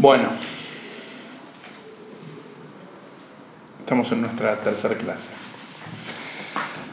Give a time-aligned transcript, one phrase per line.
[0.00, 0.28] Bueno,
[3.80, 5.28] estamos en nuestra tercera clase.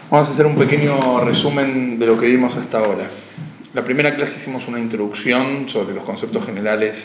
[0.09, 3.07] Vamos a hacer un pequeño resumen de lo que vimos hasta ahora.
[3.75, 6.97] La primera clase hicimos una introducción sobre los conceptos generales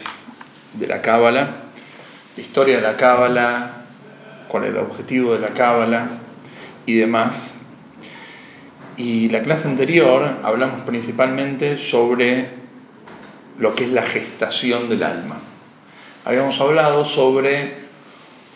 [0.73, 1.65] de la Cábala,
[2.35, 3.85] la historia de la Cábala,
[4.49, 6.09] cuál es el objetivo de la Cábala
[6.87, 7.57] y demás.
[8.97, 12.49] Y la clase anterior hablamos principalmente sobre
[13.59, 15.50] lo que es la gestación del alma.
[16.25, 17.75] Habíamos hablado sobre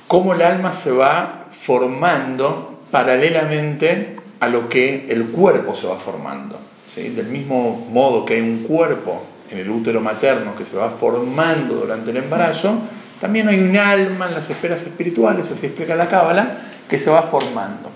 [0.07, 6.61] cómo el alma se va formando paralelamente a lo que el cuerpo se va formando.
[6.95, 11.77] Del mismo modo que hay un cuerpo en el útero materno que se va formando
[11.77, 12.83] durante el embarazo,
[13.21, 17.23] también hay un alma en las esferas espirituales, así explica la Cábala, que se va
[17.23, 17.91] formando.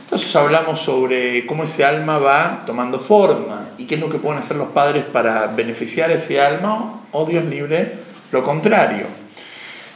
[0.00, 4.42] Entonces hablamos sobre cómo ese alma va tomando forma y qué es lo que pueden
[4.42, 8.05] hacer los padres para beneficiar ese alma o Dios libre
[8.36, 9.06] lo contrario.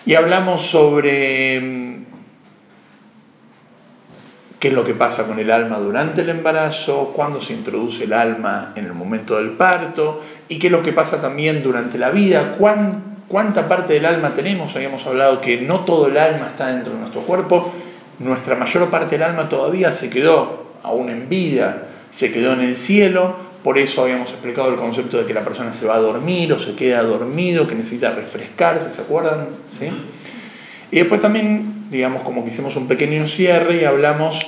[0.05, 2.05] Y hablamos sobre mm,
[4.59, 8.13] qué es lo que pasa con el alma durante el embarazo, cuándo se introduce el
[8.13, 12.11] alma en el momento del parto y qué es lo que pasa también durante la
[12.11, 14.75] vida, cuánta parte del alma tenemos.
[14.75, 17.73] Habíamos hablado que no todo el alma está dentro de nuestro cuerpo
[18.21, 22.77] nuestra mayor parte del alma todavía se quedó aún en vida, se quedó en el
[22.79, 26.53] cielo, por eso habíamos explicado el concepto de que la persona se va a dormir
[26.53, 29.49] o se queda dormido, que necesita refrescarse, ¿se acuerdan?
[29.79, 29.89] ¿Sí?
[30.91, 34.39] Y después también, digamos, como que hicimos un pequeño cierre y hablamos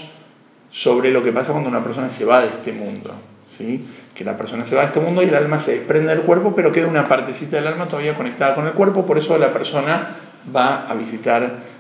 [0.71, 3.15] sobre lo que pasa cuando una persona se va de este mundo,
[3.59, 3.87] ¿sí?
[4.15, 6.55] Que la persona se va de este mundo y el alma se desprende del cuerpo,
[6.57, 10.17] pero queda una partecita del alma todavía conectada con el cuerpo, por eso la persona
[10.55, 11.73] va a visitar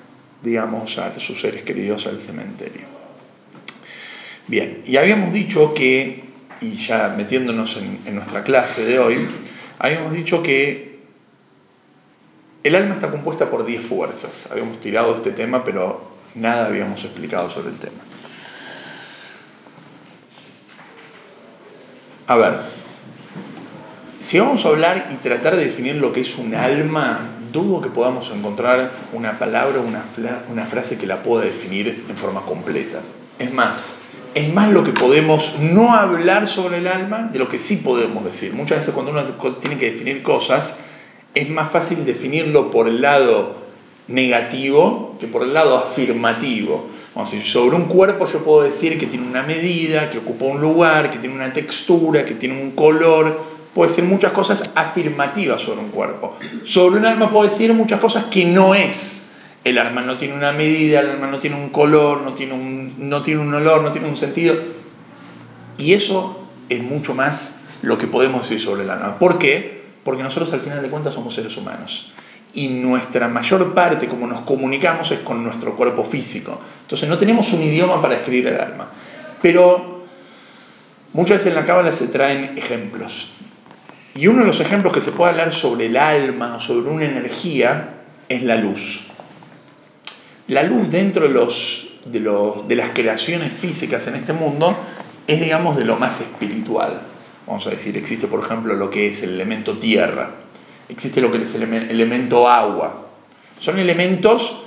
[0.42, 2.82] digamos, a sus seres queridos al cementerio.
[4.48, 6.21] Bien, y habíamos dicho que,
[6.62, 9.28] y ya metiéndonos en, nuestra clase de hoy,
[9.78, 11.00] habíamos dicho que
[12.62, 14.30] el alma está compuesta por 10 fuerzas.
[14.50, 18.02] Habíamos tirado este tema, pero nada habíamos explicado sobre el tema.
[22.28, 22.52] A ver,
[24.30, 27.90] si vamos a hablar y tratar de definir lo que es un alma, dudo que
[27.90, 30.04] podamos encontrar una palabra una,
[30.48, 33.00] una frase que la pueda definir en forma completa.
[33.38, 34.01] Es más,
[34.34, 38.24] es más lo que podemos no hablar sobre el alma de lo que sí podemos
[38.24, 38.52] decir.
[38.52, 39.22] Muchas veces cuando uno
[39.60, 40.74] tiene que definir cosas,
[41.34, 43.62] es más fácil definirlo por el lado
[44.08, 46.90] negativo que por el lado afirmativo.
[47.14, 50.60] A decir, sobre un cuerpo yo puedo decir que tiene una medida, que ocupa un
[50.60, 55.80] lugar, que tiene una textura, que tiene un color, puede decir muchas cosas afirmativas sobre
[55.80, 56.38] un cuerpo.
[56.66, 58.96] Sobre un alma puede decir muchas cosas que no es.
[59.62, 62.81] El alma no tiene una medida, el alma no tiene un color, no tiene un,
[63.02, 64.54] no tiene un olor, no tiene un sentido.
[65.76, 67.40] Y eso es mucho más
[67.82, 69.18] lo que podemos decir sobre el alma.
[69.18, 69.82] ¿Por qué?
[70.04, 72.12] Porque nosotros al final de cuentas somos seres humanos.
[72.54, 76.60] Y nuestra mayor parte, como nos comunicamos, es con nuestro cuerpo físico.
[76.82, 78.90] Entonces no tenemos un idioma para escribir el alma.
[79.40, 80.04] Pero
[81.12, 83.12] muchas veces en la cábala se traen ejemplos.
[84.14, 87.04] Y uno de los ejemplos que se puede hablar sobre el alma o sobre una
[87.06, 87.94] energía
[88.28, 88.80] es la luz.
[90.48, 94.76] La luz dentro de, los, de, los, de las creaciones físicas en este mundo
[95.26, 97.02] es, digamos, de lo más espiritual.
[97.46, 100.30] Vamos a decir, existe, por ejemplo, lo que es el elemento tierra,
[100.88, 103.08] existe lo que es el elemento agua.
[103.60, 104.62] Son elementos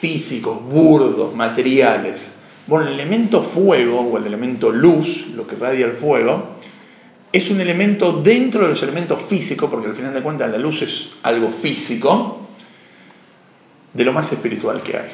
[0.00, 2.26] físicos, burdos, materiales.
[2.66, 6.56] Bueno, el elemento fuego o el elemento luz, lo que radia el fuego,
[7.32, 10.80] es un elemento dentro de los elementos físicos, porque al final de cuentas la luz
[10.82, 12.48] es algo físico,
[13.92, 15.10] de lo más espiritual que hay.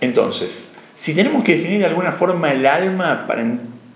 [0.00, 0.50] Entonces,
[1.02, 3.44] si tenemos que definir de alguna forma el alma, para,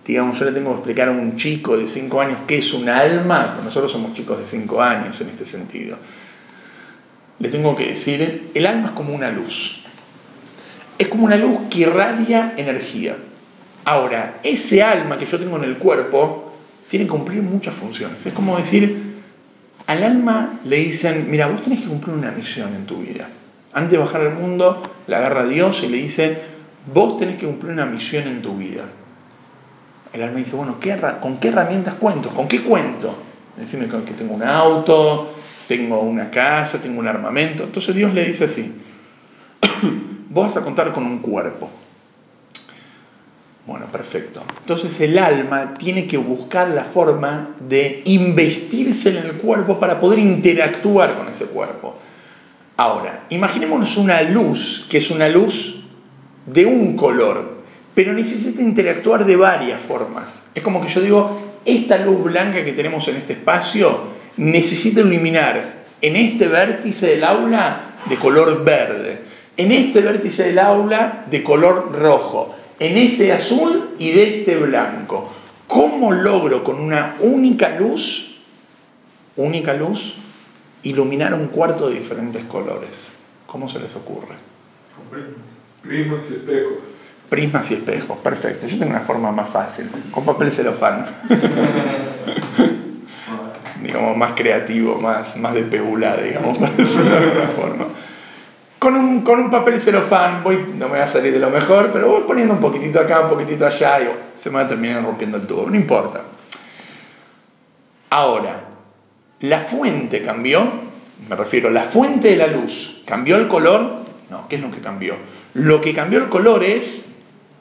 [0.06, 2.88] digamos, yo le tengo que explicar a un chico de 5 años qué es un
[2.88, 5.98] alma, pues nosotros somos chicos de 5 años en este sentido,
[7.38, 9.82] le tengo que decir, el alma es como una luz.
[10.98, 13.16] Es como una luz que irradia energía.
[13.84, 16.54] Ahora, ese alma que yo tengo en el cuerpo
[16.88, 18.24] tiene que cumplir muchas funciones.
[18.24, 19.14] Es como decir,
[19.86, 23.28] al alma le dicen, mira, vos tenés que cumplir una misión en tu vida.
[23.74, 26.38] Antes de bajar al mundo, la agarra a Dios y le dice,
[26.92, 28.84] vos tenés que cumplir una misión en tu vida.
[30.12, 30.78] El alma dice, bueno,
[31.20, 32.30] ¿con qué herramientas cuento?
[32.30, 33.16] ¿Con qué cuento?
[33.56, 35.34] Decirme que tengo un auto,
[35.66, 37.64] tengo una casa, tengo un armamento.
[37.64, 38.72] Entonces Dios le dice así,
[40.30, 41.68] vos vas a contar con un cuerpo.
[43.66, 44.42] Bueno, perfecto.
[44.60, 50.18] Entonces el alma tiene que buscar la forma de investirse en el cuerpo para poder
[50.18, 51.96] interactuar con ese cuerpo.
[52.76, 55.54] Ahora, imaginémonos una luz, que es una luz
[56.46, 57.62] de un color,
[57.94, 60.42] pero necesita interactuar de varias formas.
[60.54, 65.84] Es como que yo digo, esta luz blanca que tenemos en este espacio necesita iluminar
[66.00, 69.20] en este vértice del aula de color verde,
[69.56, 75.32] en este vértice del aula de color rojo, en ese azul y de este blanco.
[75.66, 78.36] ¿Cómo logro con una única luz,
[79.36, 79.98] única luz,
[80.84, 82.92] iluminar un cuarto de diferentes colores?
[83.46, 84.36] ¿Cómo se les ocurre?
[85.82, 86.72] Prismas y espejos.
[87.28, 88.66] Prismas y espejos, perfecto.
[88.66, 91.06] Yo tengo una forma más fácil, con papel celofán.
[93.82, 97.86] digamos, más creativo, más, más de pegula, digamos, para decirlo de alguna forma.
[98.78, 101.90] Con un, con un papel celofán, voy, no me va a salir de lo mejor,
[101.92, 105.02] pero voy poniendo un poquitito acá, un poquitito allá, y se me va a terminar
[105.02, 106.22] rompiendo el tubo, no importa.
[108.10, 108.63] Ahora,
[109.40, 110.62] la fuente cambió,
[111.28, 114.04] me refiero, la fuente de la luz, ¿cambió el color?
[114.30, 115.16] No, ¿qué es lo que cambió?
[115.54, 117.04] Lo que cambió el color es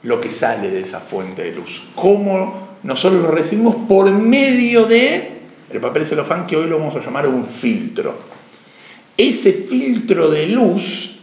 [0.02, 1.88] lo que sale de esa fuente de luz.
[1.94, 5.34] Cómo nosotros lo recibimos por medio de
[5.70, 8.14] el papel celofán que hoy lo vamos a llamar un filtro.
[9.16, 11.20] Ese filtro de luz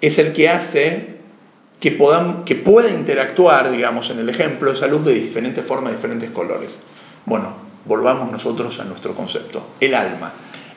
[0.00, 1.12] es el que hace
[1.78, 6.30] que, podamos, que pueda interactuar, digamos, en el ejemplo, esa luz de diferentes formas, diferentes
[6.30, 6.78] colores.
[7.26, 10.32] Bueno, volvamos nosotros a nuestro concepto, el alma.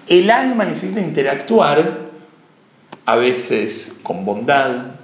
[0.07, 2.06] El alma necesita interactuar
[3.06, 4.96] a veces con bondad,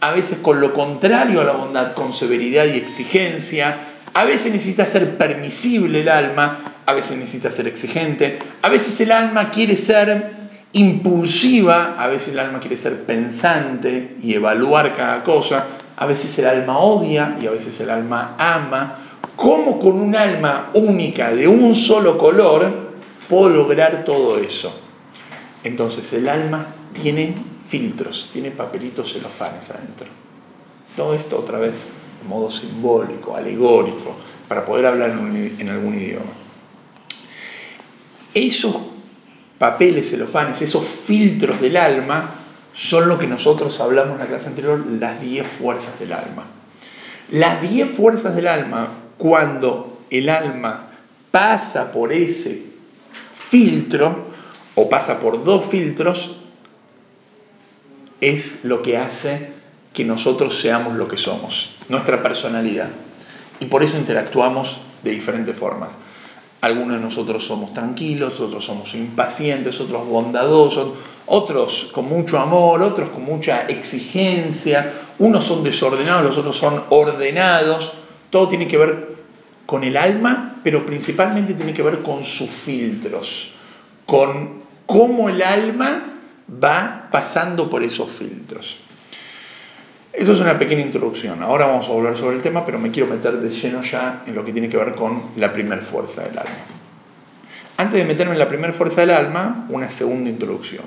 [0.00, 4.86] a veces con lo contrario a la bondad, con severidad y exigencia, a veces necesita
[4.86, 10.38] ser permisible el alma, a veces necesita ser exigente, a veces el alma quiere ser
[10.72, 15.66] impulsiva, a veces el alma quiere ser pensante y evaluar cada cosa,
[15.96, 19.07] a veces el alma odia y a veces el alma ama.
[19.38, 22.90] ¿Cómo con un alma única de un solo color
[23.28, 24.80] puedo lograr todo eso?
[25.62, 27.36] Entonces el alma tiene
[27.68, 30.08] filtros, tiene papelitos celofanes adentro.
[30.96, 34.16] Todo esto otra vez de modo simbólico, alegórico,
[34.48, 36.32] para poder hablar en algún idioma.
[38.34, 38.74] Esos
[39.56, 42.34] papeles celofanes, esos filtros del alma,
[42.74, 46.46] son lo que nosotros hablamos en la clase anterior, las diez fuerzas del alma.
[47.30, 50.90] Las diez fuerzas del alma, cuando el alma
[51.30, 52.62] pasa por ese
[53.50, 54.28] filtro,
[54.74, 56.36] o pasa por dos filtros,
[58.20, 59.52] es lo que hace
[59.92, 62.88] que nosotros seamos lo que somos, nuestra personalidad.
[63.60, 64.68] Y por eso interactuamos
[65.02, 65.90] de diferentes formas.
[66.60, 70.90] Algunos de nosotros somos tranquilos, otros somos impacientes, otros bondadosos,
[71.26, 77.92] otros con mucho amor, otros con mucha exigencia, unos son desordenados, los otros son ordenados.
[78.30, 79.08] Todo tiene que ver
[79.66, 83.54] con el alma, pero principalmente tiene que ver con sus filtros,
[84.06, 86.14] con cómo el alma
[86.62, 88.78] va pasando por esos filtros.
[90.12, 91.42] Esto es una pequeña introducción.
[91.42, 94.34] Ahora vamos a volver sobre el tema, pero me quiero meter de lleno ya en
[94.34, 96.64] lo que tiene que ver con la primera fuerza del alma.
[97.76, 100.84] Antes de meterme en la primera fuerza del alma, una segunda introducción.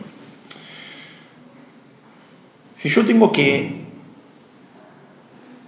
[2.78, 3.81] Si yo tengo que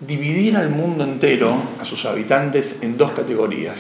[0.06, 3.78] dividir al mundo entero, a sus habitantes, en dos categorías,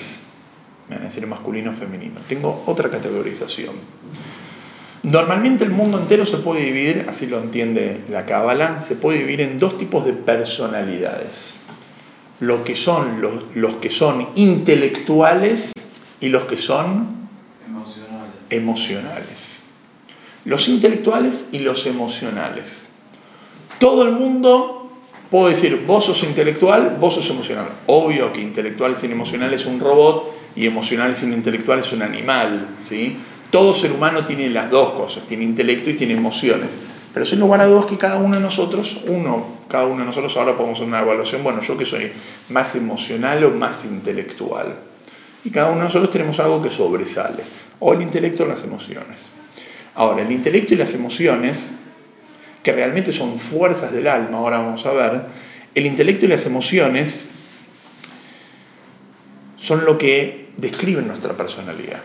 [0.89, 3.75] me van a decir masculino o femenino, tengo otra categorización.
[5.03, 9.41] Normalmente el mundo entero se puede dividir, así lo entiende la Cábala, se puede dividir
[9.41, 11.31] en dos tipos de personalidades.
[12.39, 15.71] Lo que son los, los que son intelectuales
[16.21, 17.27] y los que son
[17.67, 18.35] emocionales.
[18.49, 19.59] emocionales.
[20.45, 22.65] Los intelectuales y los emocionales.
[23.79, 24.82] Todo el mundo
[25.33, 27.65] puede decir, vos sos intelectual, vos sos emocional.
[27.87, 32.75] Obvio que intelectual sin emocional es un robot y emocional sin intelectual es un animal,
[32.87, 33.17] ¿sí?
[33.49, 36.69] Todo ser humano tiene las dos cosas, tiene intelecto y tiene emociones.
[37.11, 40.37] Pero sin lugar a dudas que cada uno de nosotros, uno, cada uno de nosotros
[40.37, 42.11] ahora podemos hacer una evaluación, bueno, yo que soy
[42.49, 44.75] más emocional o más intelectual.
[45.43, 47.41] Y cada uno de nosotros tenemos algo que sobresale,
[47.79, 49.27] o el intelecto o las emociones.
[49.95, 51.57] Ahora, el intelecto y las emociones,
[52.63, 55.21] que realmente son fuerzas del alma, ahora vamos a ver,
[55.75, 57.27] el intelecto y las emociones
[59.57, 62.01] son lo que describen nuestra personalidad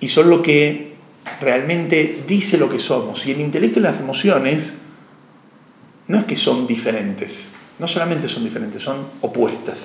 [0.00, 0.94] y son lo que
[1.40, 3.24] realmente dice lo que somos.
[3.26, 4.72] Y el intelecto y las emociones
[6.06, 7.32] no es que son diferentes,
[7.78, 9.78] no solamente son diferentes, son opuestas.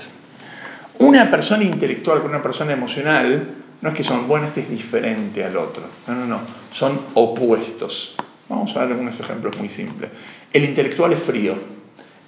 [0.99, 5.43] Una persona intelectual con una persona emocional no es que son, bueno, este es diferente
[5.43, 5.83] al otro.
[6.07, 8.15] No, no, no, son opuestos.
[8.49, 10.09] Vamos a dar algunos ejemplos muy simples.
[10.51, 11.55] El intelectual es frío,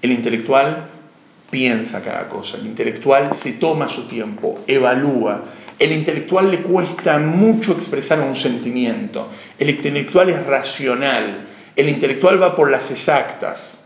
[0.01, 0.89] el intelectual
[1.49, 5.43] piensa cada cosa, el intelectual se toma su tiempo, evalúa,
[5.77, 9.29] el intelectual le cuesta mucho expresar un sentimiento.
[9.59, 11.47] El intelectual es racional.
[11.75, 13.77] El intelectual va por las exactas.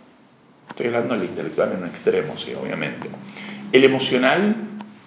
[0.70, 3.10] Estoy hablando del intelectual en un extremo, sí, obviamente.
[3.72, 4.56] El emocional,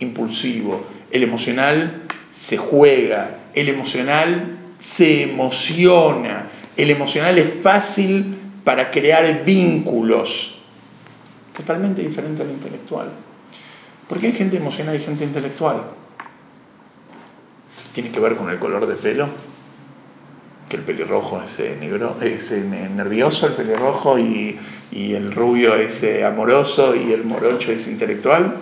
[0.00, 0.86] impulsivo.
[1.10, 2.02] El emocional
[2.48, 3.50] se juega.
[3.54, 4.58] El emocional
[4.96, 6.46] se emociona.
[6.76, 10.28] El emocional es fácil para crear vínculos.
[11.56, 13.10] Totalmente diferente al intelectual.
[14.08, 15.84] ¿Por qué hay gente emocional y gente intelectual?
[17.94, 19.28] Tiene que ver con el color de pelo,
[20.68, 24.58] que el pelirrojo es eh, negro, es eh, nervioso, el pelirrojo, y,
[24.90, 28.56] y el rubio es eh, amoroso y el morocho es intelectual.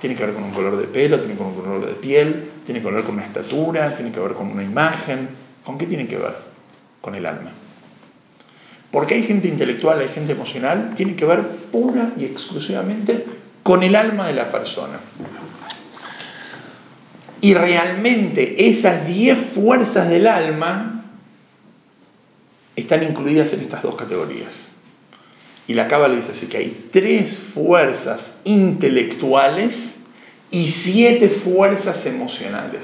[0.00, 1.94] Tiene que ver con un color de pelo, tiene que ver con un color de
[1.94, 5.28] piel, tiene que ver con una estatura, tiene que ver con una imagen.
[5.64, 6.55] ¿Con qué tiene que ver?
[7.06, 7.52] Con el alma.
[8.90, 13.24] Porque hay gente intelectual, hay gente emocional, tiene que ver pura y exclusivamente
[13.62, 14.98] con el alma de la persona.
[17.40, 21.04] Y realmente esas diez fuerzas del alma
[22.74, 24.68] están incluidas en estas dos categorías.
[25.68, 29.76] Y la Cábala dice así que hay tres fuerzas intelectuales
[30.50, 32.82] y siete fuerzas emocionales.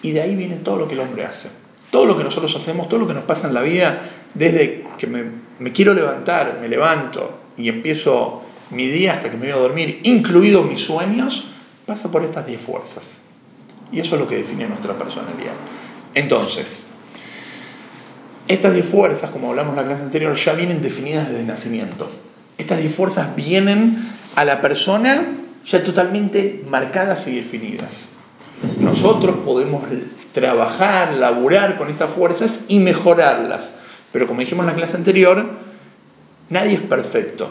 [0.00, 1.63] Y de ahí viene todo lo que el hombre hace.
[1.94, 4.00] Todo lo que nosotros hacemos, todo lo que nos pasa en la vida,
[4.34, 9.52] desde que me, quiero levantar, me levanto y empiezo mi día hasta que me voy
[9.52, 11.44] a dormir, incluido mis sueños,
[11.86, 13.04] pasa por estas diez fuerzas.
[13.92, 15.52] Y eso es lo que define nuestra personalidad.
[16.16, 16.66] Entonces,
[18.48, 22.10] estas diez fuerzas, como hablamos en la clase anterior, ya vienen definidas desde el nacimiento.
[22.58, 25.26] Estas diez fuerzas vienen a la persona
[25.70, 28.13] ya totalmente marcadas y definidas.
[28.78, 29.82] Nosotros podemos
[30.32, 33.70] trabajar, laburar con estas fuerzas y mejorarlas.
[34.12, 35.44] Pero como dijimos en la clase anterior,
[36.50, 37.50] nadie es perfecto.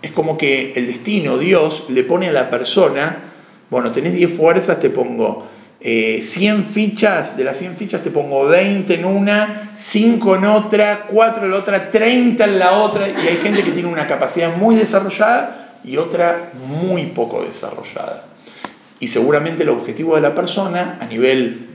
[0.00, 3.32] Es como que el destino, Dios, le pone a la persona,
[3.68, 5.48] bueno, tenés 10 fuerzas, te pongo
[5.80, 11.06] 100 eh, fichas, de las 100 fichas te pongo 20 en una, 5 en otra,
[11.10, 14.56] 4 en la otra, 30 en la otra, y hay gente que tiene una capacidad
[14.56, 18.27] muy desarrollada y otra muy poco desarrollada.
[19.00, 21.68] Y seguramente el objetivo de la persona a nivel,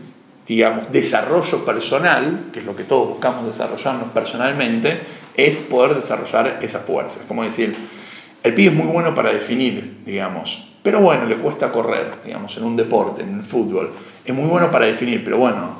[0.48, 5.00] digamos, desarrollo personal, que es lo que todos buscamos desarrollarnos personalmente,
[5.36, 7.20] es poder desarrollar esas fuerzas.
[7.28, 7.76] Como decir,
[8.44, 12.64] el pibe es muy bueno para definir, digamos, pero bueno, le cuesta correr, digamos, en
[12.66, 13.94] un deporte, en el fútbol.
[14.26, 15.78] Es muy bueno para definir, pero bueno,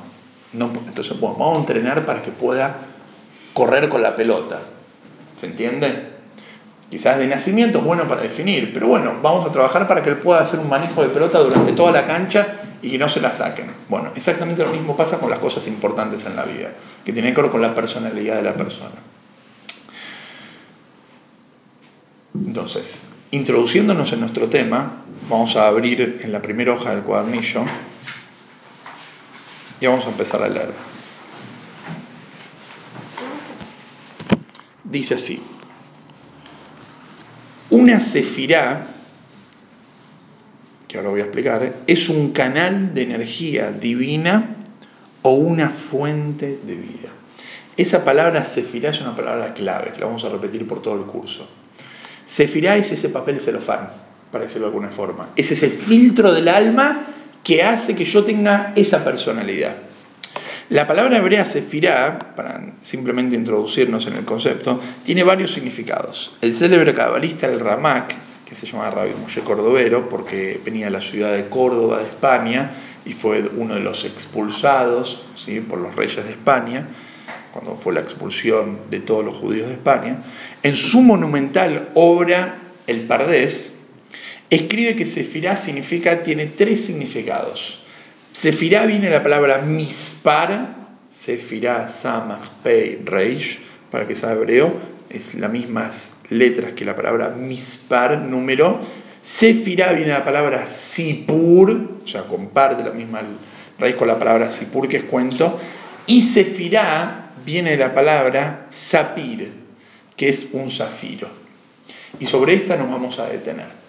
[0.54, 2.78] no, entonces vamos a entrenar para que pueda
[3.54, 4.62] correr con la pelota.
[5.42, 6.13] ¿Se entiende?
[6.94, 10.18] Quizás de nacimiento es bueno para definir, pero bueno, vamos a trabajar para que él
[10.18, 13.36] pueda hacer un manejo de pelota durante toda la cancha y que no se la
[13.36, 13.66] saquen.
[13.90, 16.70] Bueno, exactamente lo mismo pasa con las cosas importantes en la vida,
[17.04, 18.92] que tienen que ver con la personalidad de la persona.
[22.36, 22.94] Entonces,
[23.32, 27.66] introduciéndonos en nuestro tema, vamos a abrir en la primera hoja del cuadernillo
[29.80, 30.74] y vamos a empezar a leer.
[34.84, 35.42] Dice así,
[37.70, 38.88] una cefirá,
[40.88, 44.58] que ahora voy a explicar, es un canal de energía divina
[45.22, 47.10] o una fuente de vida.
[47.76, 51.06] Esa palabra cefirá es una palabra clave, que la vamos a repetir por todo el
[51.06, 51.50] curso.
[52.28, 53.90] Sefirá es ese papel celofán,
[54.32, 55.30] para decirlo de alguna forma.
[55.36, 57.08] Ese Es el filtro del alma
[57.44, 59.76] que hace que yo tenga esa personalidad.
[60.74, 66.36] La palabra hebrea sefirá, para simplemente introducirnos en el concepto, tiene varios significados.
[66.42, 71.02] El célebre cabalista el Ramak, que se llama Rabbi Moshe Cordovero, porque venía de la
[71.02, 72.72] ciudad de Córdoba de España
[73.06, 75.60] y fue uno de los expulsados ¿sí?
[75.60, 76.88] por los reyes de España,
[77.52, 80.24] cuando fue la expulsión de todos los judíos de España,
[80.64, 82.56] en su monumental obra
[82.88, 83.76] El Pardés,
[84.50, 87.83] escribe que Sefirá significa, tiene tres significados.
[88.42, 90.76] Sefirá viene la palabra mispar,
[91.26, 93.60] Sefirá, Samach, Pei, Reish,
[93.92, 94.74] para que sea hebreo,
[95.10, 98.82] es las mismas letras que la palabra mispar, número.
[99.40, 103.22] Sefirá viene la palabra sipur, sea, comparte la misma
[103.80, 105.60] raíz con la palabra sipur, que es cuento.
[106.08, 109.52] Y Sefirá viene la palabra sapir,
[110.18, 111.30] que es un zafiro.
[112.20, 113.84] Y sobre esta nos vamos a detener.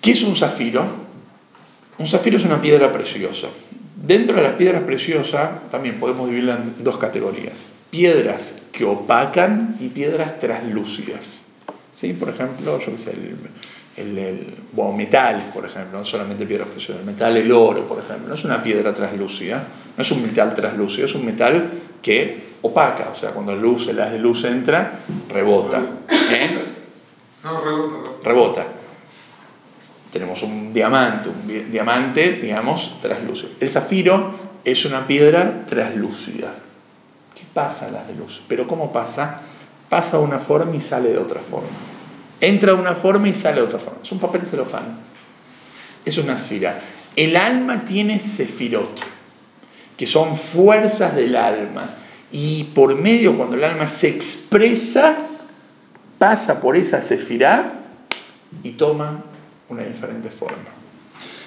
[0.00, 1.03] ¿Qué es un zafiro?
[1.98, 3.48] Un zafiro es una piedra preciosa.
[3.96, 7.54] Dentro de las piedras preciosas también podemos dividirla en dos categorías.
[7.90, 11.42] Piedras que opacan y piedras translúcidas.
[11.92, 12.12] ¿Sí?
[12.14, 13.36] Por ejemplo, yo qué sé, el,
[13.96, 18.28] el, el metales, por ejemplo, no solamente piedras preciosas, el metal, el oro, por ejemplo,
[18.28, 21.70] no es una piedra translúcida, no es un metal translúcido, es un metal
[22.02, 25.82] que opaca, o sea, cuando luz, el haz de luz entra, rebota.
[26.10, 26.50] ¿Eh?
[27.44, 28.10] No, rebota.
[28.24, 28.66] Rebota.
[30.14, 33.48] Tenemos un diamante, un diamante, digamos, translúcido.
[33.58, 36.54] El zafiro es una piedra translúcida.
[37.34, 38.40] ¿Qué pasa las de luz?
[38.46, 39.40] Pero ¿cómo pasa?
[39.88, 41.66] Pasa de una forma y sale de otra forma.
[42.40, 43.98] Entra de una forma y sale de otra forma.
[44.04, 45.00] Es un papel celofán.
[46.04, 46.78] Es una esfera.
[47.16, 49.00] El alma tiene sefirot,
[49.96, 51.96] que son fuerzas del alma.
[52.30, 55.16] Y por medio, cuando el alma se expresa,
[56.18, 57.80] pasa por esa sefirá
[58.62, 59.33] y toma
[59.68, 60.84] una diferente forma.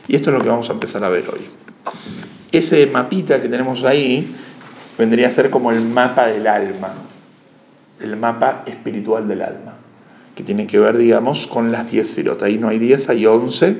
[0.07, 1.49] Y esto es lo que vamos a empezar a ver hoy.
[2.51, 4.35] Ese mapita que tenemos ahí
[4.97, 6.93] vendría a ser como el mapa del alma,
[7.99, 9.73] el mapa espiritual del alma,
[10.35, 12.43] que tiene que ver, digamos, con las 10 filotas.
[12.43, 13.77] Ahí no hay 10, hay 11,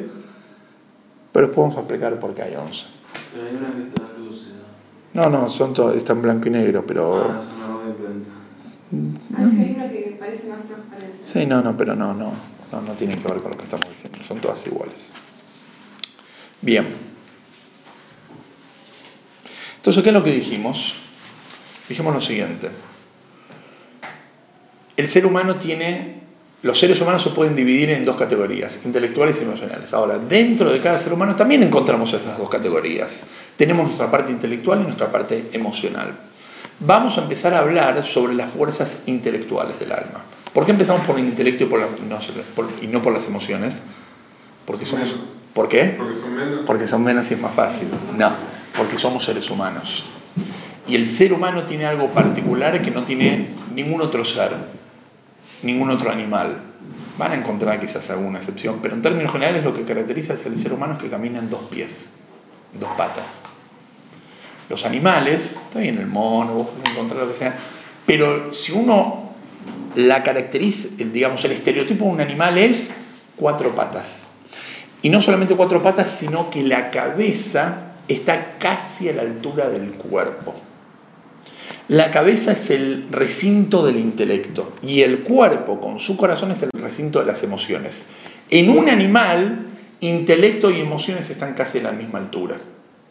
[1.31, 2.85] pero después vamos a explicar por qué hay 11.
[3.33, 4.55] Pero hay una que está lúcida.
[5.13, 7.23] No, no, son todos, están blanco y negro, pero...
[7.23, 8.29] Ah, es una nueva imprenta.
[9.37, 11.17] Hay una que parece más transparente.
[11.33, 13.89] Sí, no, no, pero no, no, no, no tienen que ver con lo que estamos
[13.89, 14.95] diciendo, son todas iguales.
[16.61, 17.07] Bien.
[19.77, 20.77] Entonces, ¿qué es lo que dijimos?
[21.87, 22.69] Dijimos lo siguiente.
[24.97, 26.23] El ser humano tiene,
[26.63, 29.93] los seres humanos se pueden dividir en dos categorías, intelectuales y emocionales.
[29.93, 33.11] Ahora, dentro de cada ser humano también encontramos esas dos categorías.
[33.55, 36.15] Tenemos nuestra parte intelectual y nuestra parte emocional.
[36.79, 40.25] Vamos a empezar a hablar sobre las fuerzas intelectuales del alma.
[40.53, 42.19] ¿Por qué empezamos por el intelecto y, por la- no,
[42.55, 43.81] por- y no por las emociones?
[44.65, 45.25] Porque somos, Menos.
[45.53, 45.95] ¿Por qué?
[45.97, 46.59] Porque son menos.
[46.65, 47.87] Porque son menos y es más fácil.
[48.17, 48.31] No,
[48.75, 50.03] porque somos seres humanos.
[50.87, 54.51] Y el ser humano tiene algo particular que no tiene ningún otro ser,
[55.63, 56.57] ningún otro animal.
[57.17, 60.71] Van a encontrar quizás alguna excepción, pero en términos generales lo que caracteriza el ser
[60.73, 61.91] humano es que camina en dos pies,
[62.73, 63.27] en dos patas.
[64.69, 67.55] Los animales, está bien el mono, vos podés encontrar lo que sea,
[68.05, 69.26] pero si uno
[69.95, 72.89] la caracteriza, digamos, el estereotipo de un animal es
[73.35, 74.05] cuatro patas.
[75.01, 79.91] Y no solamente cuatro patas, sino que la cabeza está casi a la altura del
[79.91, 80.55] cuerpo.
[81.89, 86.69] La cabeza es el recinto del intelecto y el cuerpo con su corazón es el
[86.73, 88.01] recinto de las emociones.
[88.49, 89.67] En un animal,
[90.01, 92.57] intelecto y emociones están casi a la misma altura,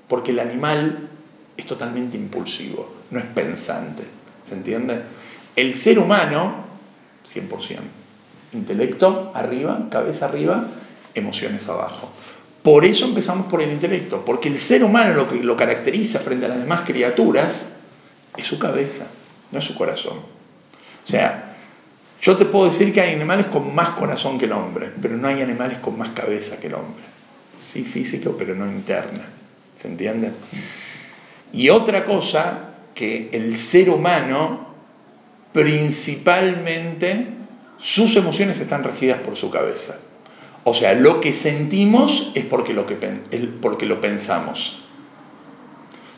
[0.09, 1.09] porque el animal
[1.57, 4.03] es totalmente impulsivo, no es pensante.
[4.47, 5.01] ¿Se entiende?
[5.57, 6.67] El ser humano,
[7.35, 7.79] 100%.
[8.53, 10.69] Intelecto arriba, cabeza arriba,
[11.15, 12.13] emociones abajo.
[12.63, 16.47] Por eso empezamos por el intelecto, porque el ser humano lo que lo caracteriza frente
[16.47, 17.55] a las demás criaturas
[18.37, 19.07] es su cabeza,
[19.51, 20.19] no es su corazón.
[21.05, 21.55] O sea,
[22.21, 25.29] yo te puedo decir que hay animales con más corazón que el hombre, pero no
[25.29, 27.05] hay animales con más cabeza que el hombre.
[27.73, 29.27] Sí, físico, pero no interna.
[29.81, 30.33] ¿Se entiende?
[31.53, 34.66] Y otra cosa, que el ser humano
[35.57, 37.29] principalmente
[37.79, 39.97] sus emociones están regidas por su cabeza.
[40.65, 42.97] O sea, lo que sentimos es porque lo, que,
[43.63, 44.83] porque lo pensamos.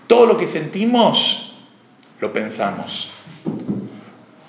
[0.08, 1.54] Todo lo que sentimos,
[2.18, 3.10] lo pensamos.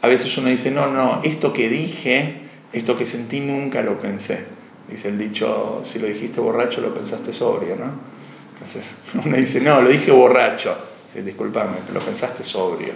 [0.02, 2.42] A veces uno dice, no, no, esto que dije,
[2.74, 4.46] esto que sentí nunca lo pensé.
[4.90, 7.92] Dice el dicho, si lo dijiste borracho, lo pensaste sobrio, ¿no?
[8.54, 8.84] Entonces,
[9.24, 10.76] uno dice, no, lo dije borracho.
[11.14, 12.94] Dice, disculpame, lo pensaste sobrio.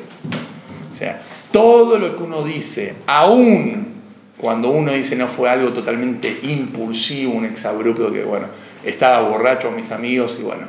[0.92, 1.22] O sea,
[1.54, 3.94] todo lo que uno dice, aún
[4.38, 8.48] cuando uno dice no fue algo totalmente impulsivo, un exabrupto que, bueno,
[8.84, 10.68] estaba borracho con mis amigos y, bueno,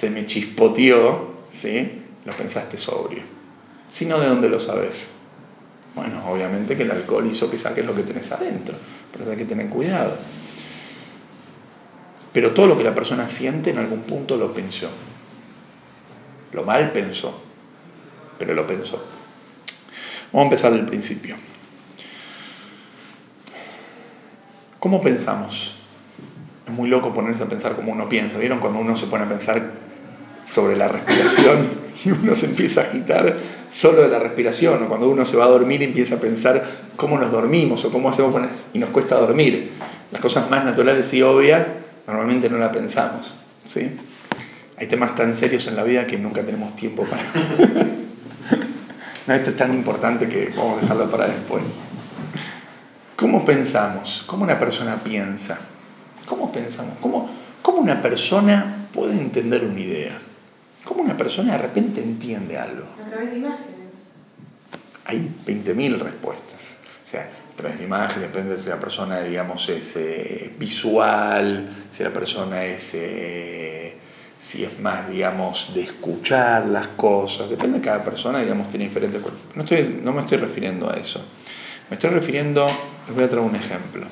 [0.00, 2.02] se me chispoteó, ¿sí?
[2.24, 3.22] Lo pensaste sobrio.
[3.90, 4.94] Si no, ¿de dónde lo sabes?
[5.94, 8.74] Bueno, obviamente que el alcohol hizo que saques lo que tenés adentro,
[9.12, 10.16] pero hay que tener cuidado.
[12.32, 14.88] Pero todo lo que la persona siente en algún punto lo pensó.
[16.52, 17.42] Lo mal pensó,
[18.38, 19.21] pero lo pensó.
[20.32, 21.36] Vamos a empezar del principio.
[24.78, 25.74] ¿Cómo pensamos?
[26.66, 28.38] Es muy loco ponerse a pensar como uno piensa.
[28.38, 29.62] ¿Vieron cuando uno se pone a pensar
[30.54, 31.68] sobre la respiración
[32.04, 33.34] y uno se empieza a agitar
[33.80, 34.82] solo de la respiración?
[34.82, 36.64] O cuando uno se va a dormir y empieza a pensar
[36.96, 38.34] cómo nos dormimos o cómo hacemos
[38.72, 39.72] y nos cuesta dormir.
[40.10, 41.66] Las cosas más naturales y obvias
[42.06, 43.36] normalmente no las pensamos.
[43.74, 43.86] ¿sí?
[44.78, 47.32] Hay temas tan serios en la vida que nunca tenemos tiempo para...
[49.26, 51.62] no, esto es tan importante que vamos a dejarlo para después.
[53.16, 54.24] ¿Cómo pensamos?
[54.26, 55.58] ¿Cómo una persona piensa?
[56.26, 56.94] ¿Cómo pensamos?
[57.00, 57.30] ¿Cómo,
[57.62, 60.18] ¿Cómo una persona puede entender una idea?
[60.84, 62.86] ¿Cómo una persona de repente entiende algo?
[63.00, 63.72] A través de imágenes.
[65.04, 66.60] Hay 20.000 respuestas.
[67.06, 72.02] O sea, a través de imagen, depende si la persona, digamos, es eh, visual, si
[72.02, 73.96] la persona es, eh,
[74.48, 77.48] si es más, digamos, de escuchar las cosas.
[77.48, 79.22] Depende de cada persona, digamos, tiene diferentes...
[79.54, 81.24] No, estoy, no me estoy refiriendo a eso.
[81.88, 82.66] Me estoy refiriendo,
[83.06, 84.06] les voy a traer un ejemplo.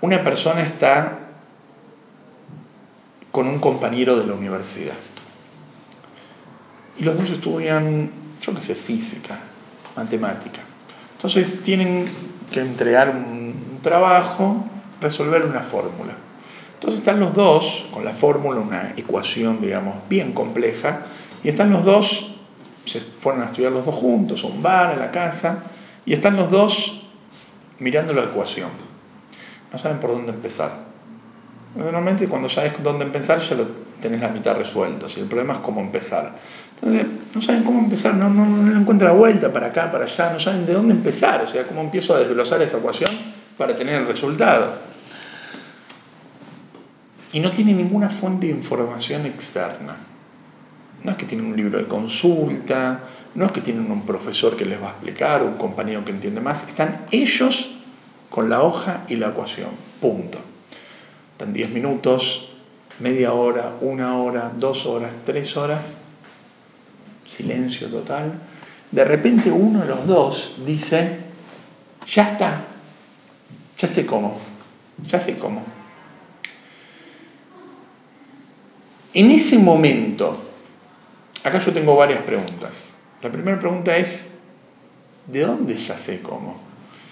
[0.00, 1.18] Una persona está
[3.30, 4.96] con un compañero de la universidad.
[6.98, 9.38] Y los dos estudian, yo qué sé, física,
[9.96, 10.60] matemática.
[11.16, 12.10] Entonces tienen
[12.50, 14.66] que entregar un, un trabajo
[15.00, 16.14] resolver una fórmula.
[16.82, 21.02] Entonces están los dos con la fórmula, una ecuación, digamos, bien compleja,
[21.44, 22.34] y están los dos,
[22.86, 25.62] se fueron a estudiar los dos juntos, a un bar, en la casa,
[26.04, 26.72] y están los dos
[27.78, 28.70] mirando la ecuación.
[29.72, 30.72] No saben por dónde empezar.
[31.76, 33.66] Normalmente cuando sabes dónde empezar ya lo
[34.00, 36.32] tenés la mitad resuelto, si el problema es cómo empezar.
[36.74, 40.32] Entonces, no saben cómo empezar, no, no, no encuentran la vuelta para acá, para allá,
[40.32, 43.12] no saben de dónde empezar, o sea, cómo empiezo a desglosar esa ecuación
[43.56, 44.90] para tener el resultado.
[47.32, 49.96] Y no tiene ninguna fuente de información externa.
[51.02, 53.00] No es que tienen un libro de consulta,
[53.34, 56.40] no es que tienen un profesor que les va a explicar, un compañero que entiende
[56.40, 57.70] más, están ellos
[58.28, 60.38] con la hoja y la ecuación, punto.
[61.32, 62.22] Están 10 minutos,
[63.00, 65.96] media hora, una hora, dos horas, tres horas,
[67.26, 68.32] silencio total.
[68.90, 71.20] De repente uno de los dos dice,
[72.14, 72.64] ya está,
[73.78, 74.38] ya sé cómo,
[75.04, 75.81] ya sé cómo.
[79.14, 80.42] En ese momento,
[81.42, 82.72] acá yo tengo varias preguntas.
[83.20, 84.08] La primera pregunta es,
[85.26, 86.60] ¿de dónde ya sé cómo?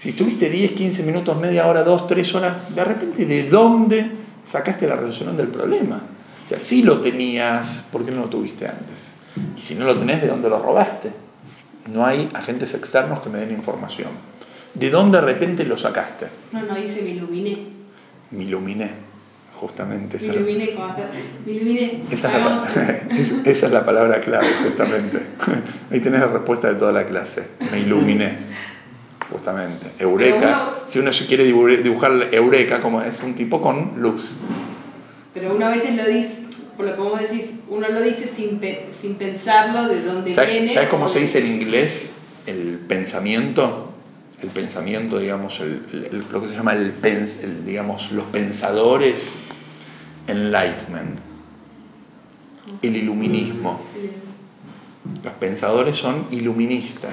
[0.00, 4.10] Si estuviste 10, 15 minutos, media hora, 2, 3 horas, de repente, ¿de dónde
[4.50, 6.02] sacaste la resolución del problema?
[6.46, 8.98] O sea, si lo tenías, ¿por qué no lo tuviste antes?
[9.58, 11.12] Y si no lo tenés, ¿de dónde lo robaste?
[11.92, 14.10] No hay agentes externos que me den información.
[14.74, 16.28] ¿De dónde de repente lo sacaste?
[16.52, 17.58] No, no, dice me iluminé.
[18.30, 18.90] Me iluminé,
[19.60, 20.18] justamente.
[20.18, 21.06] Me iluminé, como hacer,
[21.44, 22.02] me iluminé.
[22.10, 25.18] Esa es, la, esa es la palabra clave, justamente.
[25.90, 27.42] Ahí tenés la respuesta de toda la clase.
[27.70, 28.32] Me iluminé,
[29.30, 29.92] justamente.
[29.98, 30.84] Eureka.
[30.88, 34.22] Si uno se quiere dibujar Eureka, como es un tipo con luz.
[35.34, 36.30] Pero una vez lo dice,
[36.76, 38.60] por lo que vos decís, uno lo dice sin,
[39.00, 40.74] sin pensarlo, de dónde viene.
[40.74, 42.10] ¿Sabes cómo se dice en inglés
[42.46, 43.86] el pensamiento?
[44.42, 49.22] el pensamiento, digamos, el, lo que se llama el, el, digamos, los pensadores,
[50.30, 51.18] enlightenment,
[52.82, 53.80] el iluminismo.
[55.22, 57.12] Los pensadores son iluministas.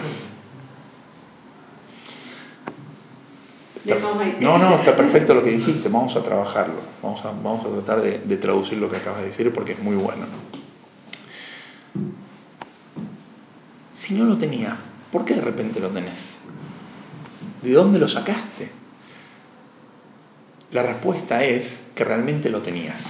[4.42, 8.02] No, no, está perfecto lo que dijiste, vamos a trabajarlo, vamos a, vamos a tratar
[8.02, 10.26] de, de traducir lo que acabas de decir porque es muy bueno.
[13.94, 14.78] Si no lo tenía,
[15.12, 16.20] ¿por qué de repente lo tenés?
[17.62, 18.77] ¿De dónde lo sacaste?
[20.72, 23.02] La respuesta es que realmente lo tenías.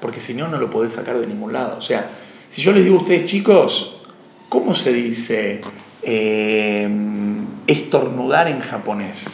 [0.00, 1.78] Porque si no, no lo podés sacar de ningún lado.
[1.78, 2.10] O sea,
[2.52, 4.00] si yo les digo a ustedes, chicos,
[4.48, 5.60] ¿cómo se dice
[6.02, 6.88] eh,
[7.66, 9.24] estornudar en japonés?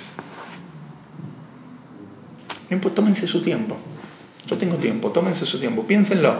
[2.94, 3.76] tómense su tiempo.
[4.46, 5.86] Yo tengo tiempo, tómense su tiempo.
[5.86, 6.34] Piénsenlo.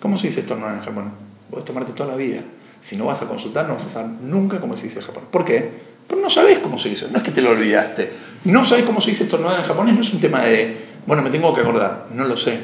[0.00, 1.12] ¿Cómo se dice estornudar en japonés?
[1.50, 2.42] Puedes tomarte toda la vida.
[2.82, 5.30] Si no vas a consultar, no vas a saber nunca cómo se dice en japonés.
[5.30, 5.88] ¿Por qué?
[6.06, 8.12] Pero no sabes cómo se dice, no es que te lo olvidaste.
[8.44, 11.30] No sabes cómo se dice estornudar en japonés, no es un tema de, bueno, me
[11.30, 12.60] tengo que acordar, no lo sé.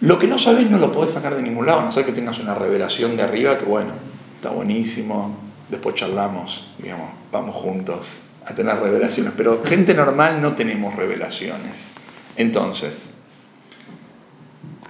[0.00, 2.38] Lo que no sabes no lo podés sacar de ningún lado, no ser que tengas
[2.38, 3.92] una revelación de arriba que, bueno,
[4.36, 5.36] está buenísimo,
[5.70, 8.06] después charlamos, digamos, vamos juntos
[8.44, 11.76] a tener revelaciones, pero gente normal no tenemos revelaciones.
[12.36, 12.94] Entonces,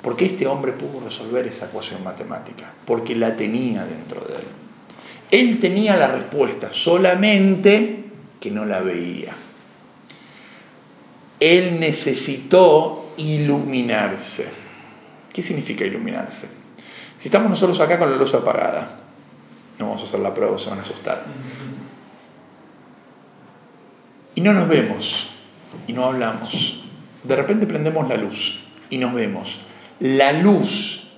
[0.02, 2.72] ¿por qué este hombre pudo resolver esa ecuación matemática?
[2.84, 4.46] Porque la tenía dentro de él.
[5.30, 8.03] Él tenía la respuesta, solamente
[8.44, 9.32] que no la veía.
[11.40, 14.50] Él necesitó iluminarse.
[15.32, 16.46] ¿Qué significa iluminarse?
[17.20, 18.98] Si estamos nosotros acá con la luz apagada,
[19.78, 21.24] no vamos a hacer la prueba, se van a asustar.
[24.34, 25.26] Y no nos vemos,
[25.86, 26.84] y no hablamos.
[27.22, 29.48] De repente prendemos la luz y nos vemos.
[30.00, 31.08] La luz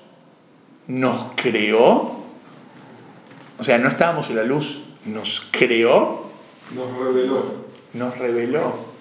[0.86, 2.16] nos creó
[3.58, 4.66] o sea, no estábamos en la luz,
[5.06, 6.25] nos creó.
[6.74, 7.66] Nos reveló.
[7.94, 8.96] Nos reveló.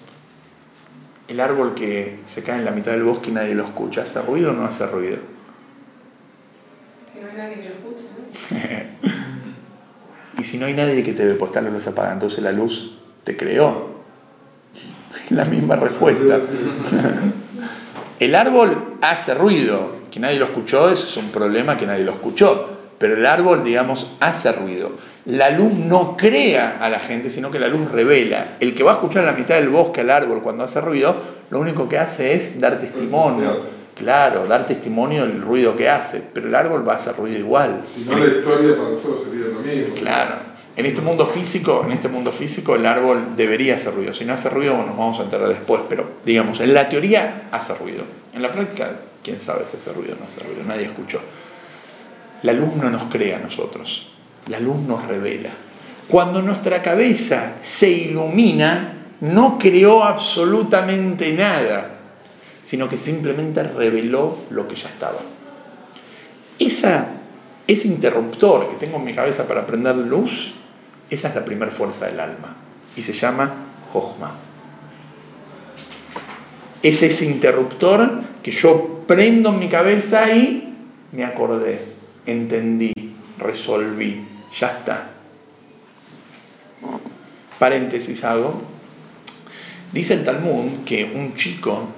[1.28, 4.22] El árbol que se cae en la mitad del bosque y nadie lo escucha, ¿hace
[4.22, 5.18] ruido o no hace ruido?
[7.12, 8.04] Que no hay nadie que lo escuche,
[10.36, 10.40] ¿no?
[10.42, 12.52] y si no hay nadie que te ve, pues está la luz apagada, entonces la
[12.52, 13.96] luz te creó.
[15.30, 16.38] la misma respuesta.
[18.20, 22.12] el árbol hace ruido, que nadie lo escuchó, eso es un problema que nadie lo
[22.12, 24.92] escuchó pero el árbol, digamos, hace ruido.
[25.26, 28.56] La luz no crea a la gente, sino que la luz revela.
[28.60, 31.16] El que va a escuchar en la mitad del bosque al árbol cuando hace ruido,
[31.50, 33.76] lo único que hace es dar testimonio.
[33.96, 37.82] Claro, dar testimonio del ruido que hace, pero el árbol va a hacer ruido igual.
[37.94, 39.94] Si no, la historia para nosotros sería lo mismo.
[39.94, 40.34] Claro.
[40.76, 44.12] En este mundo físico, en este mundo físico el árbol debería hacer ruido.
[44.12, 47.74] Si no hace ruido, nos vamos a enterar después, pero digamos, en la teoría hace
[47.74, 48.04] ruido.
[48.34, 48.90] En la práctica,
[49.22, 51.18] quién sabe si hace ruido o no hace ruido, nadie escuchó.
[52.42, 54.08] La luz no nos crea a nosotros,
[54.48, 55.50] la luz nos revela.
[56.08, 61.98] Cuando nuestra cabeza se ilumina, no creó absolutamente nada,
[62.66, 65.20] sino que simplemente reveló lo que ya estaba.
[66.58, 67.08] Esa,
[67.66, 70.30] ese interruptor que tengo en mi cabeza para prender luz,
[71.10, 72.56] esa es la primera fuerza del alma
[72.96, 73.52] y se llama
[73.92, 74.34] Jochma.
[76.82, 80.74] Es ese interruptor que yo prendo en mi cabeza y
[81.12, 81.95] me acordé,
[82.26, 82.92] entendí,
[83.38, 84.26] resolví,
[84.58, 85.10] ya está.
[87.58, 88.62] Paréntesis hago.
[89.92, 91.88] Dice el Talmud que un chico,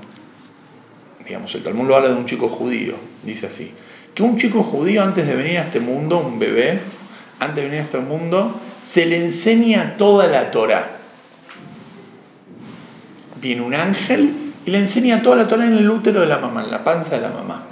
[1.26, 3.72] digamos, el Talmud lo habla de un chico judío, dice así,
[4.14, 6.80] que un chico judío antes de venir a este mundo, un bebé,
[7.40, 8.60] antes de venir a este mundo,
[8.92, 10.98] se le enseña toda la Torah.
[13.40, 16.64] Viene un ángel y le enseña toda la Torah en el útero de la mamá,
[16.64, 17.66] en la panza de la mamá.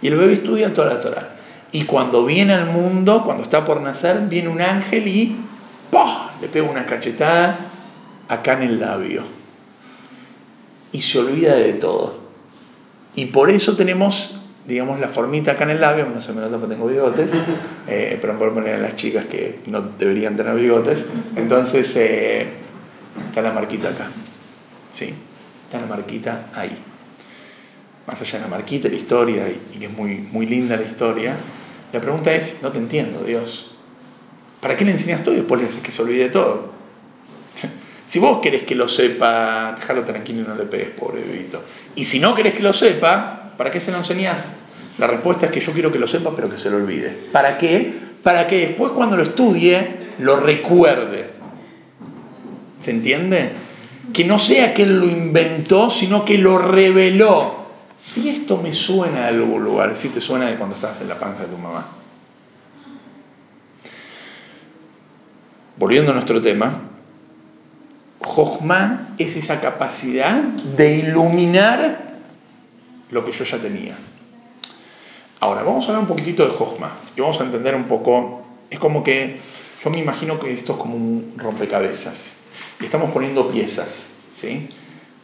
[0.00, 1.35] Y el bebé estudia toda la Torah.
[1.72, 5.36] Y cuando viene al mundo, cuando está por nacer, viene un ángel y
[6.40, 7.58] le pega una cachetada
[8.28, 9.22] acá en el labio.
[10.92, 12.26] Y se olvida de todo.
[13.14, 14.14] Y por eso tenemos,
[14.66, 17.30] digamos, la formita acá en el labio, no se me nota porque tengo bigotes,
[17.88, 21.04] eh, pero por poner a las chicas que no deberían tener bigotes.
[21.34, 22.46] Entonces, eh,
[23.28, 24.10] está la marquita acá.
[24.92, 25.14] ¿Sí?
[25.66, 26.78] Está la marquita ahí.
[28.06, 31.36] Más allá de la marquita, la historia, y que es muy, muy linda la historia,
[31.92, 33.70] la pregunta es, no te entiendo, Dios.
[34.60, 36.72] ¿Para qué le enseñas todo y después le haces que se olvide todo?
[38.08, 41.64] Si vos querés que lo sepa, déjalo tranquilo y no le pegues, pobre bebito.
[41.96, 44.44] Y si no querés que lo sepa, ¿para qué se lo enseñás?
[44.98, 47.26] La respuesta es que yo quiero que lo sepa, pero que se lo olvide.
[47.32, 47.94] ¿Para qué?
[48.22, 51.30] Para que después cuando lo estudie, lo recuerde.
[52.82, 53.50] ¿Se entiende?
[54.12, 57.65] Que no sea que él lo inventó, sino que lo reveló.
[58.14, 61.18] Si esto me suena de algún lugar, si te suena de cuando estabas en la
[61.18, 61.86] panza de tu mamá.
[65.76, 66.82] Volviendo a nuestro tema,
[68.20, 72.00] Jochma es esa capacidad de iluminar
[73.10, 73.96] lo que yo ya tenía.
[75.40, 78.78] Ahora, vamos a hablar un poquitito de Jochma y vamos a entender un poco, es
[78.78, 79.40] como que
[79.84, 82.16] yo me imagino que esto es como un rompecabezas
[82.80, 83.88] y estamos poniendo piezas,
[84.40, 84.68] ¿sí?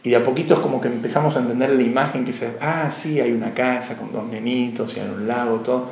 [0.03, 2.91] Y de a poquito es como que empezamos a entender la imagen que se, ah,
[3.01, 5.91] sí, hay una casa con dos nenitos y hay un lago, todo.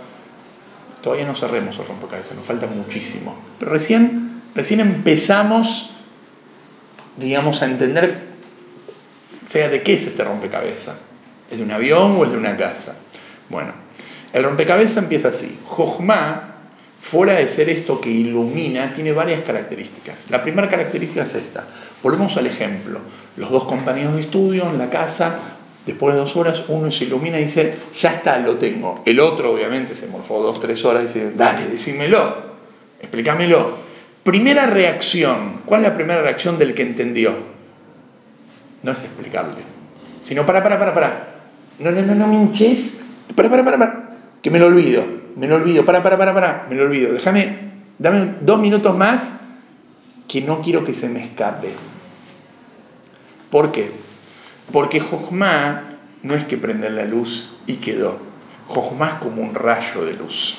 [1.02, 3.38] Todavía no cerremos el rompecabezas, nos falta muchísimo.
[3.58, 5.89] Pero recién, recién empezamos,
[7.17, 8.28] digamos, a entender,
[9.50, 10.97] sea, de qué es este rompecabezas.
[11.50, 12.95] ¿Es de un avión o es de una casa?
[13.50, 13.71] Bueno,
[14.34, 15.58] el rompecabezas empieza así.
[15.65, 16.51] Jochma
[17.10, 20.30] fuera de ser esto que ilumina, tiene varias características.
[20.30, 21.64] La primera característica es esta.
[22.04, 23.00] Volvemos al ejemplo.
[23.38, 25.36] Los dos compañeros de estudio en la casa,
[25.86, 29.02] después de dos horas, uno se ilumina y dice, ya está, lo tengo.
[29.06, 32.36] El otro, obviamente, se morfó dos, tres horas y dice, dale, decímelo,
[33.00, 33.92] explícamelo.
[34.24, 35.62] Primera reacción.
[35.66, 37.34] ¿Cuál es la primera reacción del que entendió?
[38.84, 39.62] No es explicarle,
[40.24, 41.28] sino para, para, para, para.
[41.80, 42.94] No, no, no, no me hinches.
[43.36, 44.10] Para, para, para, para.
[44.44, 47.58] Que me lo olvido me lo olvido, para, para, para, para, me lo olvido, déjame,
[47.98, 49.22] dame dos minutos más
[50.28, 51.74] que no quiero que se me escape.
[53.50, 53.91] ¿Por qué?
[54.72, 58.17] Porque Jojma no es que prender la luz y quedó.
[58.67, 60.58] Jojma es como un rayo de luz.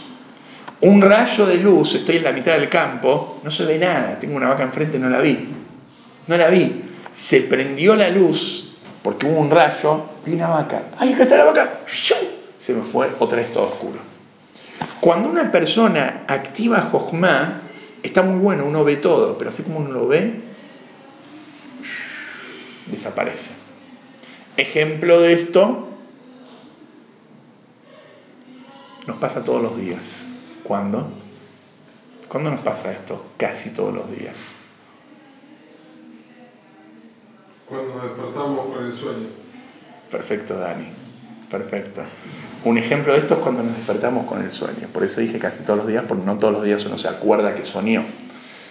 [0.83, 4.37] Un rayo de luz, estoy en la mitad del campo, no se ve nada, tengo
[4.37, 5.49] una vaca enfrente, no la vi.
[6.27, 6.83] No la vi.
[7.29, 10.83] Se prendió la luz porque hubo un rayo, vi una vaca.
[10.99, 11.81] ¡Ay, acá está la vaca!
[12.61, 14.12] Se me fue, otra vez todo oscuro.
[15.01, 17.63] Cuando una persona activa Jochma,
[18.03, 20.41] está muy bueno, uno ve todo, pero así como uno lo ve,
[22.87, 23.51] desaparece.
[24.57, 25.89] Ejemplo de esto
[29.07, 30.03] nos pasa todos los días.
[30.63, 31.11] ¿Cuándo?
[32.29, 33.33] ¿Cuándo nos pasa esto?
[33.37, 34.37] Casi todos los días.
[37.69, 39.27] Cuando nos despertamos con el sueño.
[40.11, 41.02] Perfecto, Dani.
[41.53, 42.01] Perfecto.
[42.65, 44.89] Un ejemplo de esto es cuando nos despertamos con el sueño.
[44.91, 47.55] Por eso dije casi todos los días, porque no todos los días uno se acuerda
[47.55, 48.05] que soñó.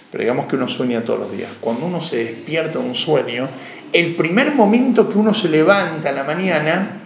[0.09, 1.51] Pero digamos que uno sueña todos los días.
[1.61, 3.47] Cuando uno se despierta de un sueño,
[3.93, 7.01] el primer momento que uno se levanta a la mañana,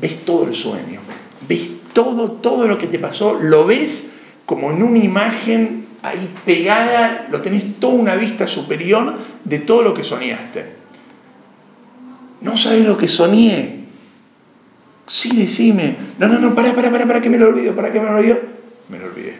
[0.00, 1.00] ves todo el sueño.
[1.48, 4.10] Ves todo, todo lo que te pasó, lo ves
[4.46, 9.92] como en una imagen ahí pegada, lo tenés toda una vista superior de todo lo
[9.92, 10.76] que soñaste.
[12.42, 13.81] No sabes lo que soñé,
[15.06, 15.96] Sí, decime.
[16.18, 18.16] No, no, no, para, para, para, para que me lo olvido, para que me lo
[18.16, 18.38] olvido.
[18.88, 19.36] Me lo olvidé.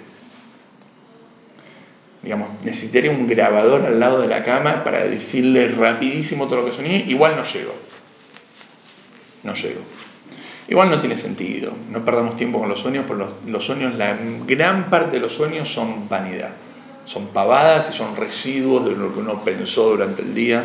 [2.22, 6.76] Digamos, necesitaría un grabador al lado de la cama para decirle rapidísimo todo lo que
[6.76, 7.04] soñé.
[7.08, 7.74] Igual no llego.
[9.42, 9.80] No llego.
[10.68, 11.72] Igual no tiene sentido.
[11.90, 15.34] No perdamos tiempo con los sueños, porque los, los sueños, la gran parte de los
[15.34, 16.52] sueños son vanidad.
[17.06, 20.64] Son pavadas y son residuos de lo que uno pensó durante el día.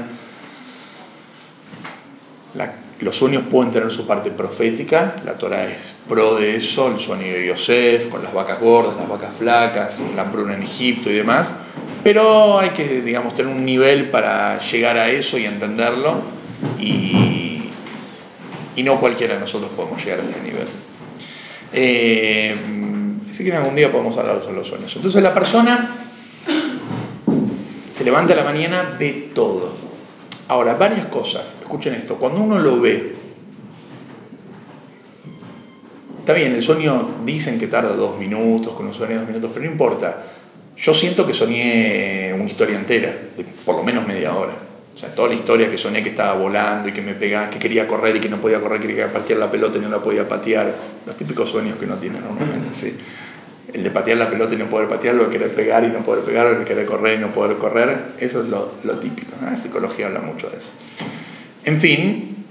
[3.00, 7.26] Los sueños pueden tener su parte profética, la Torah es pro de eso, el sueño
[7.26, 11.48] de Yosef, con las vacas gordas, las vacas flacas, la hambruna en Egipto y demás,
[12.04, 16.22] pero hay que, digamos, tener un nivel para llegar a eso y entenderlo,
[16.80, 17.70] y,
[18.76, 20.68] y no cualquiera de nosotros podemos llegar a ese nivel.
[21.74, 22.56] Eh,
[23.32, 24.92] así que algún día podemos hablar de los sueños.
[24.96, 25.96] Entonces la persona
[27.96, 29.87] se levanta a la mañana, ve todo.
[30.48, 31.58] Ahora, varias cosas.
[31.62, 32.16] Escuchen esto.
[32.16, 33.16] Cuando uno lo ve,
[36.20, 39.52] está bien, el sueño dicen que tarda dos minutos, con un sueño de dos minutos,
[39.54, 40.24] pero no importa.
[40.78, 44.54] Yo siento que soñé una historia entera, de por lo menos media hora.
[44.96, 47.60] O sea, toda la historia que soñé que estaba volando y que me pegaba, que
[47.60, 50.00] quería correr y que no podía correr, que quería patear la pelota y no la
[50.00, 50.74] podía patear.
[51.06, 52.96] Los típicos sueños que uno tiene normalmente, ¿sí?
[53.74, 56.24] El de patear la pelota y no poder patearlo, el querer pegar y no poder
[56.24, 58.14] pegar, el querer correr y no poder correr.
[58.20, 59.34] Eso es lo, típico.
[59.42, 60.70] La psicología habla mucho de eso.
[61.66, 62.46] En fin,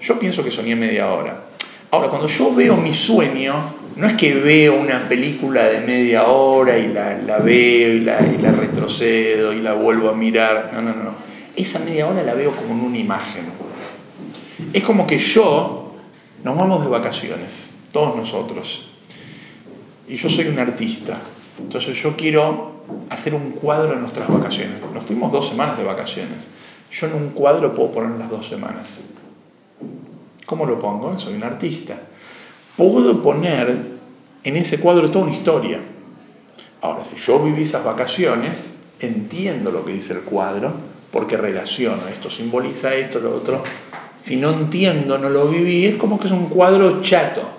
[0.00, 1.44] yo pienso que soñé media hora.
[1.90, 6.78] Ahora, cuando yo veo mi sueño, no es que veo una película de media hora
[6.78, 10.70] y la, la veo y la, y la, retrocedo y la vuelvo a mirar.
[10.72, 13.46] No, no, no esa media hora la veo como en una imagen.
[14.72, 15.94] Es como que yo,
[16.44, 17.50] nos vamos de vacaciones,
[17.92, 18.87] todos nosotros,
[20.08, 21.20] y yo soy un artista,
[21.58, 22.78] entonces yo quiero
[23.10, 24.80] hacer un cuadro en nuestras vacaciones.
[24.92, 26.46] Nos fuimos dos semanas de vacaciones.
[26.90, 29.02] Yo en un cuadro puedo poner las dos semanas.
[30.46, 31.18] ¿Cómo lo pongo?
[31.18, 31.94] Soy un artista.
[32.76, 33.98] Puedo poner
[34.42, 35.80] en ese cuadro toda una historia.
[36.80, 40.72] Ahora, si yo viví esas vacaciones, entiendo lo que dice el cuadro,
[41.10, 43.62] porque relaciono, esto simboliza esto, lo otro.
[44.24, 47.57] Si no entiendo, no lo viví, es como que es un cuadro chato.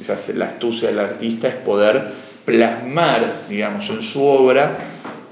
[0.00, 2.12] Quizás la astucia del artista es poder
[2.46, 4.78] plasmar, digamos, en su obra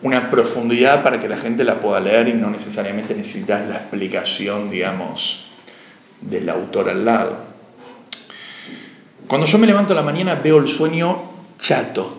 [0.03, 4.69] una profundidad para que la gente la pueda leer y no necesariamente necesitas la explicación,
[4.69, 5.47] digamos,
[6.21, 7.37] del autor al lado.
[9.27, 12.19] Cuando yo me levanto a la mañana veo el sueño chato.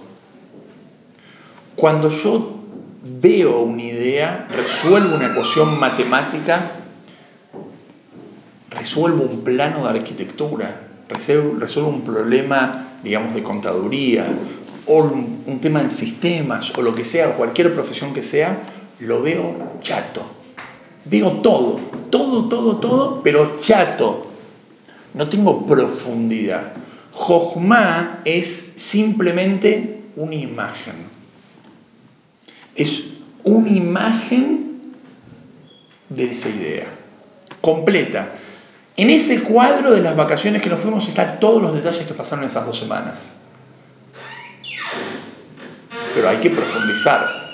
[1.76, 2.64] Cuando yo
[3.04, 6.72] veo una idea, resuelvo una ecuación matemática,
[8.72, 14.26] resuelvo un plano de arquitectura, resuelvo un problema, digamos, de contaduría,
[14.86, 18.58] o un, tema en sistemas, o lo que sea, cualquier profesión que sea,
[19.00, 20.24] lo veo chato.
[21.06, 24.28] Veo todo, todo, todo, todo, pero chato.
[25.14, 26.74] No tengo profundidad.
[27.12, 31.20] Jojma es simplemente una imagen
[32.80, 33.04] es
[33.44, 34.94] una imagen
[36.08, 36.88] de esa idea,
[37.60, 38.36] completa.
[38.96, 42.46] En ese cuadro de las vacaciones que nos fuimos están todos los detalles que pasaron
[42.46, 43.34] esas dos semanas.
[46.14, 47.50] Pero hay que profundizar.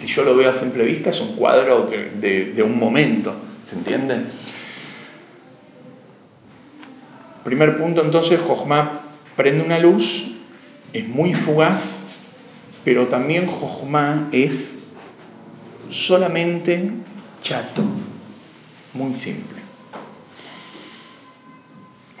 [0.00, 3.34] Si yo lo veo a simple vista, es un cuadro de, un momento,
[3.68, 4.26] ¿se entiende?
[7.42, 9.00] Primer punto, entonces, Jojma
[9.36, 10.04] prende una luz,
[10.92, 11.82] es muy fugaz,
[12.84, 14.78] pero también Jojma es
[15.90, 16.90] solamente
[17.42, 17.82] chato,
[18.92, 19.67] muy simple.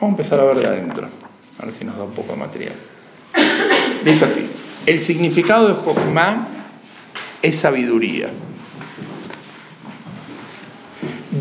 [0.00, 1.08] Vamos a empezar a ver de adentro,
[1.58, 2.74] a ver si nos da un poco de material.
[4.04, 4.46] Dice así,
[4.86, 6.48] el significado de Jojma
[7.42, 8.30] es sabiduría.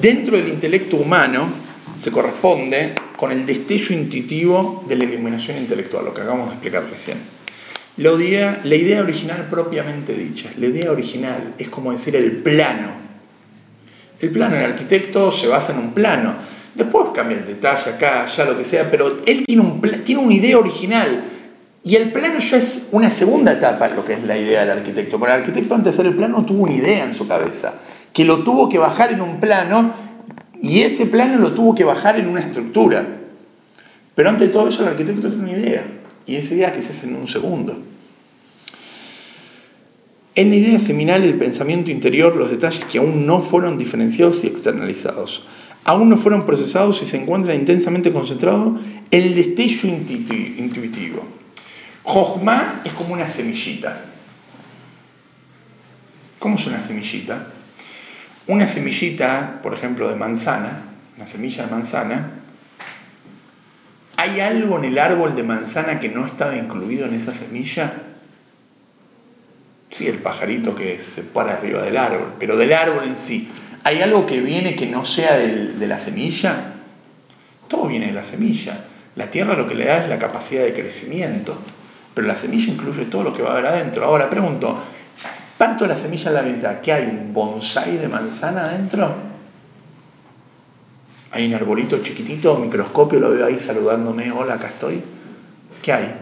[0.02, 1.50] Dentro del intelecto humano
[2.02, 6.90] se corresponde con el destello intuitivo de la iluminación intelectual, lo que acabamos de explicar
[6.90, 7.18] recién.
[7.98, 13.08] La idea, la idea original propiamente dicha, la idea original es como decir el plano.
[14.20, 16.36] El plano, el arquitecto se basa en un plano.
[16.78, 20.34] Después cambia el detalle acá, allá, lo que sea, pero él tiene, un, tiene una
[20.34, 21.24] idea original.
[21.84, 25.18] Y el plano ya es una segunda etapa, lo que es la idea del arquitecto.
[25.18, 27.74] Porque el arquitecto antes de hacer el plano tuvo una idea en su cabeza,
[28.14, 29.94] que lo tuvo que bajar en un plano
[30.62, 33.06] y ese plano lo tuvo que bajar en una estructura.
[34.14, 35.84] Pero antes de todo eso el arquitecto tiene una idea.
[36.28, 37.76] Y esa idea que se hace en un segundo.
[40.36, 44.48] En la idea seminal, el pensamiento interior, los detalles que aún no fueron diferenciados y
[44.48, 45.42] externalizados,
[45.88, 48.80] aún no fueron procesados y se encuentran intensamente concentrados
[49.10, 51.26] en el destello intuitivo.
[52.04, 54.02] Jochma es como una semillita.
[56.38, 57.48] ¿Cómo es una semillita?
[58.48, 60.84] Una semillita, por ejemplo, de manzana,
[61.16, 62.32] una semilla de manzana,
[64.20, 67.94] ¿Hay algo en el árbol de manzana que no estaba incluido en esa semilla?
[69.92, 73.48] Sí, el pajarito que se para arriba del árbol, pero del árbol en sí.
[73.88, 76.74] ¿Hay algo que viene que no sea de la semilla?
[77.70, 78.84] Todo viene de la semilla.
[79.16, 81.58] La tierra lo que le da es la capacidad de crecimiento.
[82.14, 84.04] pero la semilla incluye todo lo que va a haber adentro.
[84.04, 84.78] Ahora pregunto,
[85.58, 87.06] parto la semilla a la mitad, ¿qué hay?
[87.06, 89.16] ¿Un bonsai de manzana adentro?
[91.32, 95.02] Hay un arbolito chiquitito, un microscopio, lo veo ahí saludándome, hola, acá estoy.
[95.82, 96.14] ¿Qué hay?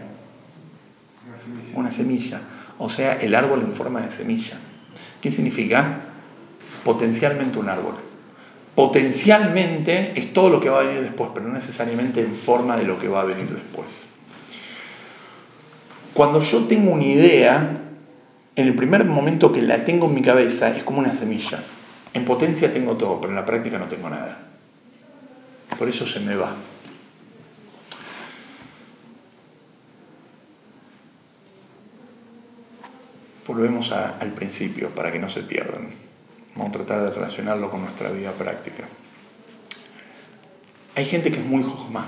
[1.25, 1.79] Una semilla.
[1.79, 2.41] Una semilla.
[2.77, 4.59] O sea, el árbol en forma de semilla.
[5.19, 6.04] ¿Qué significa?
[6.85, 7.95] Potencialmente un árbol.
[8.75, 12.83] Potencialmente es todo lo que va a venir después, pero no necesariamente en forma de
[12.83, 13.87] lo que va a venir después.
[16.13, 17.81] Cuando yo tengo una idea,
[18.55, 21.63] en el primer momento que la tengo en mi cabeza es como una semilla.
[22.13, 24.37] En potencia tengo todo, pero en la práctica no tengo nada.
[25.79, 26.55] Por eso se me va.
[33.47, 36.04] Volvemos al principio para que no se pierdan.
[36.55, 38.85] Vamos a tratar de relacionarlo con nuestra vida práctica.
[40.95, 42.07] Hay gente que es muy jojma.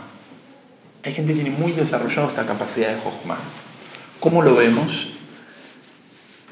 [1.03, 3.37] Hay gente que tiene muy desarrollado esta capacidad de jojma.
[4.21, 5.13] ¿Cómo lo vemos?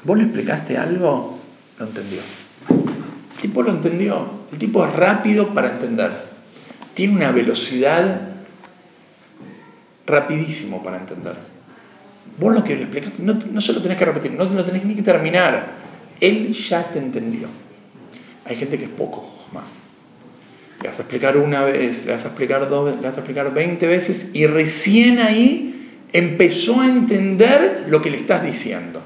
[0.04, 1.38] ¿Vos le explicaste algo?
[1.78, 2.20] Lo entendió.
[2.68, 4.30] El tipo lo entendió.
[4.52, 6.26] El tipo es rápido para entender.
[6.94, 8.28] Tiene una velocidad
[10.06, 11.36] rapidísimo para entender.
[12.38, 14.84] Vos lo que le explicaste, no, no se lo tenés que repetir, no lo tenés
[14.84, 15.76] ni que terminar.
[16.20, 17.48] Él ya te entendió.
[18.46, 19.64] Hay gente que es poco más.
[20.82, 23.20] Le vas a explicar una vez, le vas a explicar dos veces, le vas a
[23.20, 29.02] explicar 20 veces y recién ahí empezó a entender lo que le estás diciendo.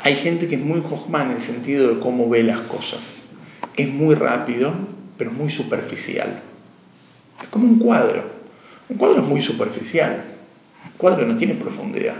[0.00, 3.00] Hay gente que es muy Hoffman en el sentido de cómo ve las cosas.
[3.76, 4.72] Es muy rápido,
[5.16, 6.42] pero muy superficial.
[7.40, 8.24] Es como un cuadro.
[8.88, 10.24] Un cuadro es muy superficial.
[10.84, 12.16] El cuadro no tiene profundidad.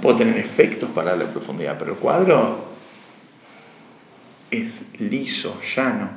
[0.00, 2.71] Puede tener efectos para darle profundidad, pero el cuadro
[4.52, 6.10] es liso, llano,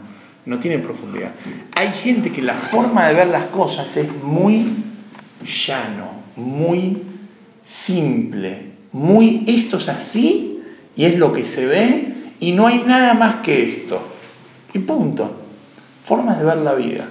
[0.45, 1.31] no tiene profundidad.
[1.73, 4.83] Hay gente que la forma de ver las cosas es muy
[5.65, 7.01] llano, muy
[7.86, 10.59] simple, muy esto es así
[10.95, 14.11] y es lo que se ve y no hay nada más que esto.
[14.73, 15.43] Y punto.
[16.05, 17.07] Formas de ver la vida.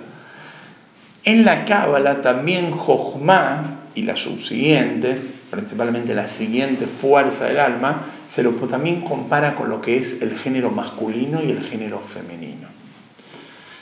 [1.25, 5.21] En la Cábala también Jochma y las subsiguientes,
[5.51, 10.39] principalmente la siguiente fuerza del alma, se lo también compara con lo que es el
[10.39, 12.69] género masculino y el género femenino.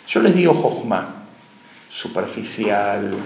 [0.09, 1.25] Yo les digo Jochma,
[1.89, 3.17] superficial,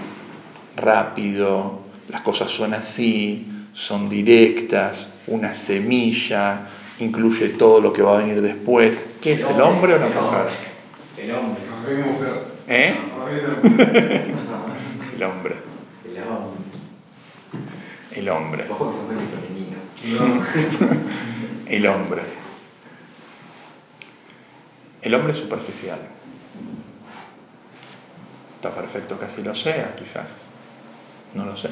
[0.75, 6.69] rápido, las cosas suenan así, son directas, una semilla,
[6.99, 8.97] incluye todo lo que va a venir después.
[9.21, 10.47] ¿Qué es el hombre o la mujer?
[11.17, 11.61] El hombre.
[12.67, 12.95] ¿Eh?
[15.17, 15.55] El hombre.
[16.05, 16.65] El hombre.
[18.15, 18.65] El hombre.
[21.67, 22.21] El hombre.
[25.01, 25.99] El hombre es superficial.
[28.55, 30.29] Está perfecto que así lo sea, quizás.
[31.33, 31.69] No lo sé.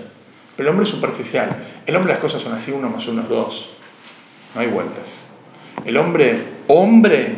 [0.56, 1.50] Pero el hombre es superficial.
[1.86, 3.70] El hombre las cosas son así, uno más uno es dos.
[4.54, 5.08] No hay vueltas.
[5.84, 7.36] El hombre, hombre,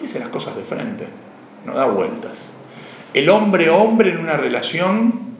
[0.00, 1.06] dice las cosas de frente.
[1.64, 2.38] No da vueltas.
[3.14, 5.36] El hombre, hombre en una relación,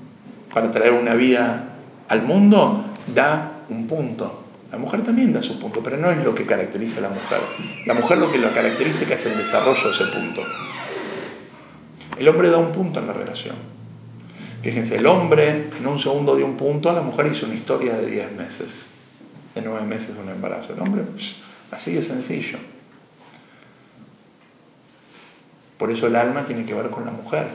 [0.53, 1.77] para traer una vida
[2.09, 2.85] al mundo,
[3.15, 4.42] da un punto.
[4.73, 7.41] La mujer también da su punto, pero no es lo que caracteriza a la mujer.
[7.87, 10.43] La mujer lo que lo caracteriza es el desarrollo de ese punto.
[12.19, 13.57] El hombre da un punto en la relación.
[14.63, 18.07] Fíjense, el hombre en un segundo dio un punto, la mujer hizo una historia de
[18.07, 18.71] 10 meses,
[19.55, 20.73] de 9 meses de un embarazo.
[20.73, 21.03] El hombre,
[21.71, 22.59] así de sencillo.
[25.77, 27.49] Por eso el alma tiene que ver con la mujer.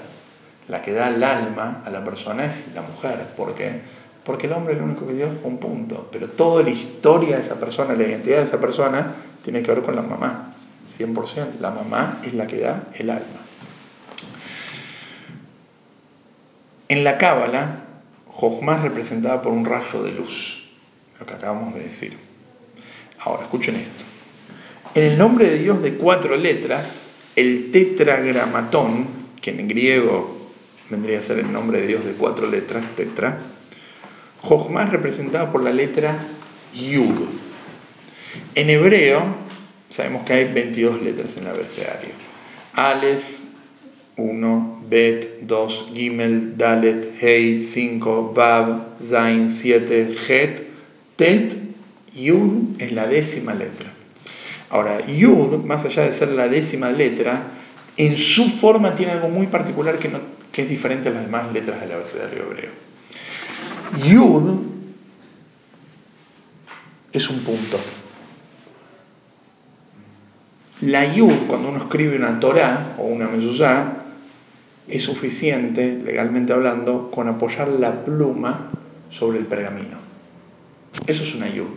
[0.67, 3.33] La que da el alma a la persona es la mujer.
[3.35, 3.81] ¿Por qué?
[4.27, 6.09] Porque el hombre es el único que dio un punto.
[6.11, 9.83] Pero toda la historia de esa persona, la identidad de esa persona, tiene que ver
[9.83, 10.53] con la mamá.
[10.99, 11.59] 100%.
[11.61, 13.39] La mamá es la que da el alma.
[16.89, 17.85] En la Cábala,
[18.27, 20.63] Jochma es representada por un rayo de luz,
[21.21, 22.17] lo que acabamos de decir.
[23.19, 24.03] Ahora, escuchen esto.
[24.93, 26.85] En el nombre de Dios de cuatro letras,
[27.33, 29.07] el tetragramatón,
[29.41, 30.49] que en griego
[30.89, 33.55] vendría a ser el nombre de Dios de cuatro letras, tetra,
[34.47, 36.19] Jochma es representada por la letra
[36.73, 37.27] Yud.
[38.55, 39.23] En hebreo,
[39.89, 42.09] sabemos que hay 22 letras en el abecedario.
[42.73, 43.23] Aleph,
[44.15, 50.67] 1, Bet, 2, Gimel, Dalet, Hei, 5, Bab, Zain, 7, Het,
[51.17, 51.57] Tet,
[52.13, 53.91] Yud es la décima letra.
[54.69, 57.51] Ahora, Yud, más allá de ser la décima letra,
[57.95, 60.09] en su forma tiene algo muy particular que,
[60.51, 62.87] que es diferente a las demás letras del abecedario hebreo.
[64.03, 64.61] Yud
[67.11, 67.79] es un punto.
[70.81, 73.97] La Yud, cuando uno escribe una Torah o una Mezuzá,
[74.87, 78.69] es suficiente, legalmente hablando, con apoyar la pluma
[79.09, 79.97] sobre el pergamino.
[81.05, 81.67] Eso es una yud.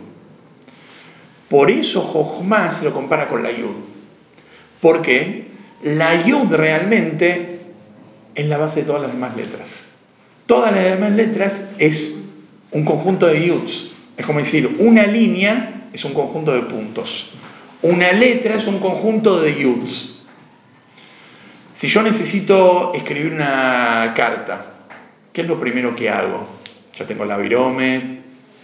[1.49, 3.75] Por eso Jochma se lo compara con la yud.
[4.81, 5.47] Porque
[5.83, 7.59] la yud realmente
[8.33, 9.67] es la base de todas las demás letras.
[10.45, 12.15] Todas las demás letras es
[12.71, 13.95] un conjunto de yuds.
[14.15, 17.09] Es como decir, una línea es un conjunto de puntos.
[17.81, 20.19] Una letra es un conjunto de yuds.
[21.79, 24.65] Si yo necesito escribir una carta,
[25.33, 26.59] ¿qué es lo primero que hago?
[26.99, 28.19] Ya tengo la virome,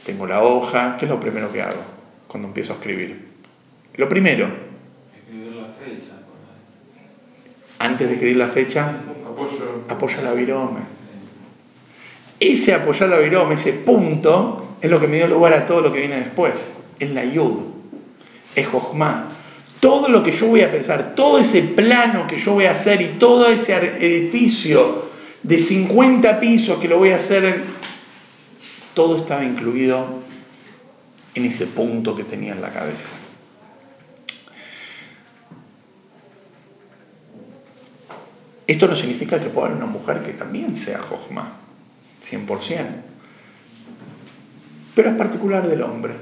[0.05, 1.81] tengo la hoja, ¿qué es lo primero que hago
[2.27, 3.29] cuando empiezo a escribir?
[3.95, 4.47] Lo primero,
[5.17, 6.13] Escribir la fecha.
[7.79, 8.91] antes de escribir la fecha,
[9.89, 10.96] apoya la virome.
[12.39, 15.91] Ese apoyar la virome, ese punto, es lo que me dio lugar a todo lo
[15.91, 16.53] que viene después.
[16.99, 17.57] Es la yud,
[18.55, 19.33] es jochma.
[19.79, 23.01] Todo lo que yo voy a pensar, todo ese plano que yo voy a hacer
[23.01, 25.07] y todo ese edificio
[25.43, 27.63] de 50 pisos que lo voy a hacer,
[28.93, 30.23] todo estaba incluido
[31.35, 33.09] en ese punto que tenía en la cabeza.
[38.65, 41.66] Esto no significa que pueda haber una mujer que también sea Jochma,
[42.31, 42.85] 100%.
[44.95, 46.13] Pero es particular del hombre.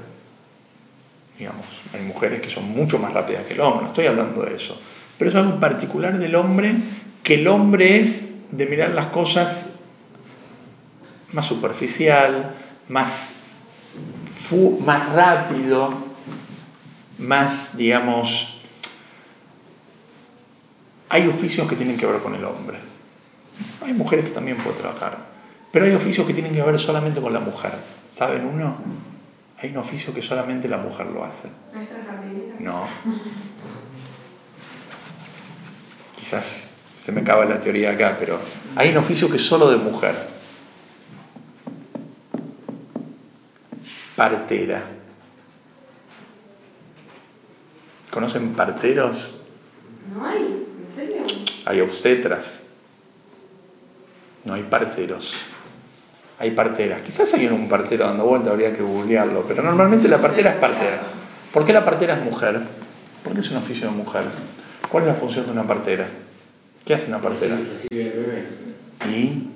[1.38, 4.56] Digamos, hay mujeres que son mucho más rápidas que el hombre, no estoy hablando de
[4.56, 4.80] eso.
[5.18, 6.74] Pero es algo particular del hombre
[7.22, 9.66] que el hombre es de mirar las cosas
[11.32, 12.54] más superficial,
[12.88, 13.30] más,
[14.84, 16.06] más rápido,
[17.18, 18.28] más, digamos,
[21.08, 22.78] hay oficios que tienen que ver con el hombre.
[23.84, 25.35] Hay mujeres que también pueden trabajar.
[25.76, 27.72] Pero hay oficios que tienen que ver solamente con la mujer.
[28.16, 28.78] ¿Saben uno?
[29.58, 31.50] Hay un oficio que solamente la mujer lo hace.
[32.60, 32.88] No.
[36.18, 36.46] Quizás
[37.04, 38.40] se me acaba la teoría acá, pero
[38.74, 40.28] hay un oficio que es solo de mujer.
[44.16, 44.82] Partera.
[48.12, 49.18] ¿Conocen parteros?
[50.14, 51.26] No hay, ¿en serio?
[51.66, 52.62] Hay obstetras.
[54.42, 55.30] No hay parteros.
[56.38, 57.00] Hay parteras.
[57.02, 61.00] Quizás hay un partero dando vuelta, habría que googlearlo, pero normalmente la partera es partera.
[61.52, 62.60] ¿Por qué la partera es mujer?
[63.24, 64.24] ¿Por qué es un oficio de mujer?
[64.90, 66.06] ¿Cuál es la función de una partera?
[66.84, 67.56] ¿Qué hace una partera?
[69.10, 69.50] ¿Y,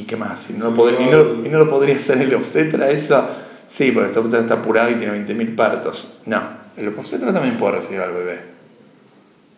[0.00, 0.48] y qué más?
[0.48, 3.28] ¿Y no, lo podría, y no- y no lo podría hacer el obstetra eso?
[3.76, 6.20] Sí, porque el obstetra está apurado y tiene 20.000 partos.
[6.26, 6.40] No,
[6.76, 8.40] el obstetra también puede recibir al bebé.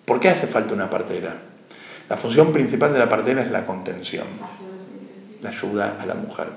[0.07, 1.34] ¿Por qué hace falta una partera?
[2.09, 4.24] La función principal de la partera es la contención,
[5.43, 6.49] la ayuda a la mujer.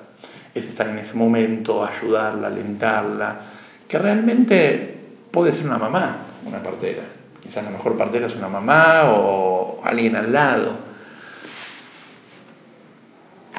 [0.53, 3.41] Es estar en ese momento, ayudarla, alentarla,
[3.87, 4.99] que realmente
[5.31, 7.03] puede ser una mamá, una partera.
[7.41, 10.91] Quizás la mejor partera es una mamá o alguien al lado.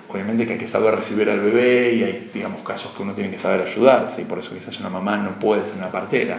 [0.09, 3.31] Obviamente que hay que saber recibir al bebé y hay, digamos, casos que uno tiene
[3.31, 6.39] que saber ayudarse y por eso quizás una mamá no puede ser una partera.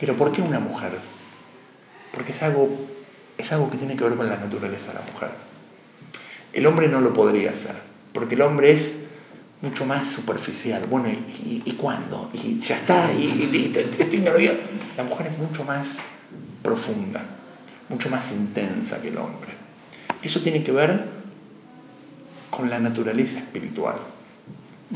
[0.00, 0.92] Pero ¿por qué una mujer?
[2.12, 2.68] Porque es algo,
[3.36, 5.45] es algo que tiene que ver con la naturaleza de la mujer.
[6.56, 7.74] El hombre no lo podría hacer,
[8.14, 8.92] porque el hombre es
[9.60, 10.86] mucho más superficial.
[10.88, 12.30] Bueno, ¿y, y- cuándo?
[12.32, 14.56] Y ya está, y, estoy nervioso.
[14.96, 15.86] La mujer es mucho más
[16.62, 17.22] profunda,
[17.90, 19.50] mucho más intensa que el hombre.
[20.22, 21.04] Eso tiene que ver
[22.48, 23.96] con la naturaleza espiritual.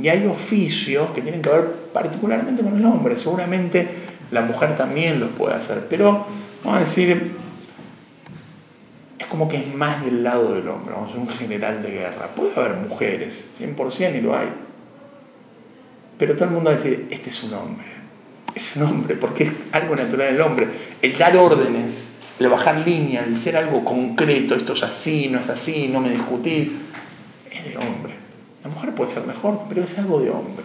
[0.01, 3.19] Y hay oficios que tienen que ver particularmente con el hombre.
[3.19, 3.87] Seguramente
[4.31, 6.25] la mujer también los puede hacer, pero
[6.65, 7.33] vamos a decir,
[9.31, 12.35] como que es más del lado del hombre, vamos a un general de guerra.
[12.35, 14.49] Puede haber mujeres, 100% y lo hay.
[16.19, 17.87] Pero todo el mundo va a decir, este es un hombre.
[18.55, 20.69] Es un hombre, porque es algo natural del hombre.
[21.01, 21.95] El dar órdenes,
[22.41, 26.11] el bajar línea, el ser algo concreto, esto es así, no es así, no me
[26.11, 26.81] discutir,
[27.51, 28.15] es de hombre.
[28.65, 30.65] La mujer puede ser mejor, pero es algo de hombre.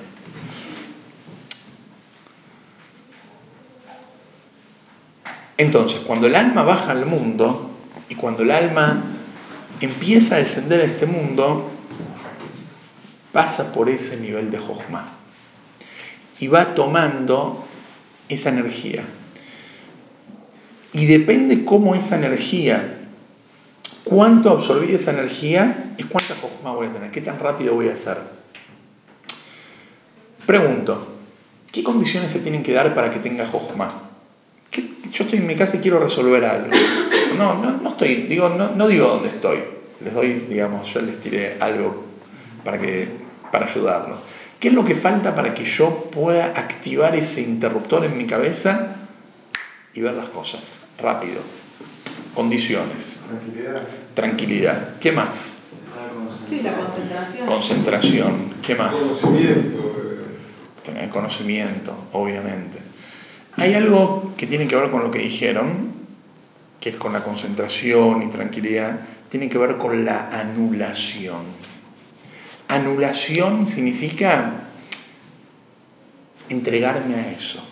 [5.55, 7.74] Entonces, cuando el alma baja al mundo
[8.10, 9.03] y cuando el alma
[9.80, 11.72] empieza a descender a este mundo,
[13.32, 15.18] pasa por ese nivel de Jochma
[16.39, 17.66] y va tomando
[18.30, 19.03] esa energía.
[20.93, 23.10] Y depende cómo esa energía,
[24.06, 27.93] cuánto absorbir esa energía, es cuánta Jochma voy a tener, qué tan rápido voy a
[27.93, 28.18] hacer.
[30.45, 31.18] Pregunto,
[31.72, 34.05] ¿qué condiciones se tienen que dar para que tenga Jochma?
[35.12, 36.72] ¿Qué- Yo estoy en mi casa y quiero resolver algo.
[37.36, 39.60] No, no, no estoy, digo, no, no digo dónde estoy.
[39.99, 41.93] Les doy, digamos, yo les tiré algo
[42.64, 43.10] para que,
[43.51, 44.20] para ayudarlos.
[44.58, 48.95] ¿Qué es lo que falta para que yo pueda activar ese interruptor en mi cabeza
[49.93, 50.62] y ver las cosas
[50.97, 51.41] rápido?
[52.34, 53.82] Condiciones, Tranquilidad.
[54.14, 54.89] tranquilidad.
[55.01, 55.36] ¿Qué más?
[56.49, 57.47] Sí, la concentración.
[57.47, 58.53] Concentración.
[58.62, 58.93] ¿Qué más?
[58.93, 59.93] Conocimiento.
[60.01, 62.80] eh, tener conocimiento, obviamente.
[63.58, 65.93] Hay algo que tiene que ver con lo que dijeron,
[66.80, 68.99] que es con la concentración y tranquilidad,
[69.30, 71.43] tiene que ver con la anulación.
[72.68, 74.66] Anulación significa
[76.49, 77.64] entregarme a eso.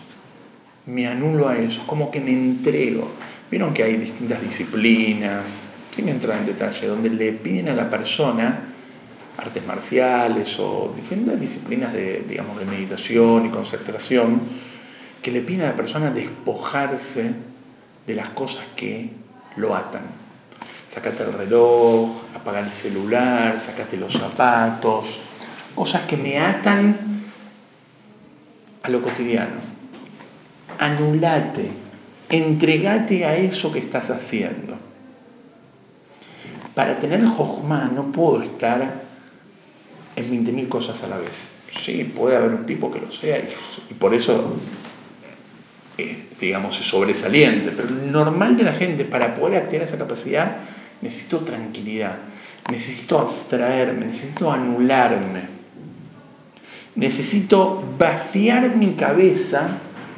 [0.86, 3.10] Me anulo a eso, como que me entrego.
[3.50, 5.64] Vieron que hay distintas disciplinas,
[5.94, 8.70] sin entrar en detalle, donde le piden a la persona
[9.36, 14.40] artes marciales o distintas disciplinas de, digamos, de meditación y concentración,
[15.24, 17.32] que le piden a la persona despojarse
[18.06, 19.08] de las cosas que
[19.56, 20.02] lo atan.
[20.94, 25.06] Sacate el reloj, apaga el celular, sacate los zapatos,
[25.74, 27.22] cosas que me atan
[28.82, 29.62] a lo cotidiano.
[30.78, 31.70] Anulate,
[32.28, 34.76] entregate a eso que estás haciendo.
[36.74, 39.04] Para tener Jojma no puedo estar
[40.16, 41.32] en 20.000 cosas a la vez.
[41.86, 44.56] Sí, puede haber un tipo que lo sea y, por eso,
[45.96, 50.56] eh, digamos, es sobresaliente, pero lo normal de la gente para poder activar esa capacidad
[51.00, 52.16] necesito tranquilidad,
[52.70, 55.42] necesito abstraerme, necesito anularme,
[56.96, 59.68] necesito vaciar mi cabeza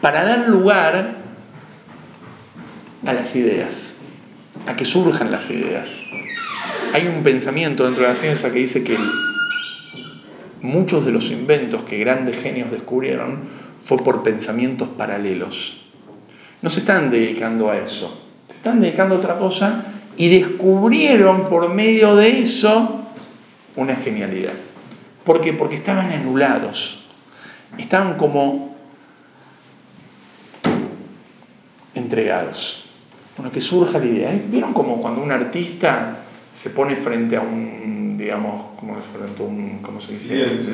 [0.00, 1.16] para dar lugar
[3.04, 3.74] a las ideas,
[4.66, 5.88] a que surjan las ideas.
[6.92, 8.96] Hay un pensamiento dentro de la ciencia que dice que
[10.62, 15.82] muchos de los inventos que grandes genios descubrieron fue por pensamientos paralelos.
[16.62, 19.84] No se están dedicando a eso, se están dedicando a otra cosa
[20.16, 23.02] y descubrieron por medio de eso
[23.76, 24.54] una genialidad.
[25.24, 25.52] ¿Por qué?
[25.52, 27.04] Porque estaban anulados,
[27.78, 28.76] estaban como
[31.94, 32.84] entregados.
[33.36, 34.40] Bueno, que surja la idea.
[34.48, 36.24] ¿Vieron como cuando un artista
[36.54, 40.68] se pone frente a un, digamos, como frente a un, ¿cómo se dice?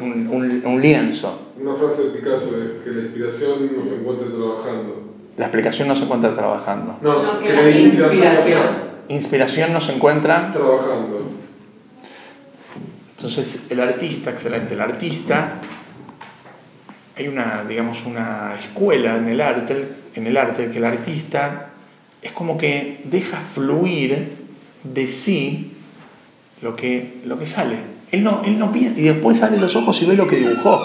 [0.00, 1.52] un, lienzo.
[1.60, 5.02] Una frase de Picasso es que la inspiración no se encuentra trabajando.
[5.36, 6.98] La explicación no se encuentra trabajando.
[7.02, 8.94] No, que, la inspiración.
[9.08, 11.30] Inspiración no se encuentra trabajando.
[13.16, 15.60] Entonces, el artista, excelente, el artista,
[17.16, 21.70] hay una, digamos, una escuela en el arte, en el arte que el artista
[22.20, 24.44] es como que deja fluir
[24.82, 25.73] de sí
[26.64, 27.76] lo que, lo que sale.
[28.10, 30.80] Él no, él no piensa, y después sale los ojos y ve lo que dibujó.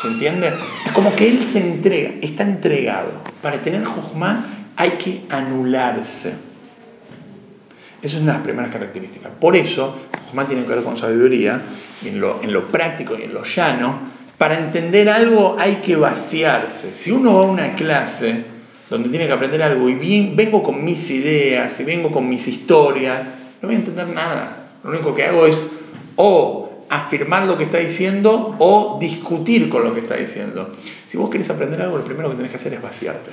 [0.00, 0.50] ¿Se entiende?
[0.86, 3.20] Es como que él se entrega, está entregado.
[3.42, 6.32] Para tener Jojma hay que anularse.
[8.00, 9.32] Esa es una de las primeras características.
[9.38, 9.96] Por eso,
[10.26, 11.60] Jojma tiene que ver con sabiduría,
[12.02, 14.12] en lo, en lo práctico y en lo llano.
[14.38, 16.94] Para entender algo hay que vaciarse.
[17.00, 18.44] Si uno va a una clase
[18.88, 22.48] donde tiene que aprender algo y bien, vengo con mis ideas y vengo con mis
[22.48, 24.70] historias, no voy a entender nada.
[24.82, 25.70] Lo único que hago es
[26.16, 30.72] o afirmar lo que está diciendo o discutir con lo que está diciendo.
[31.08, 33.30] Si vos querés aprender algo, lo primero que tenés que hacer es vaciarte.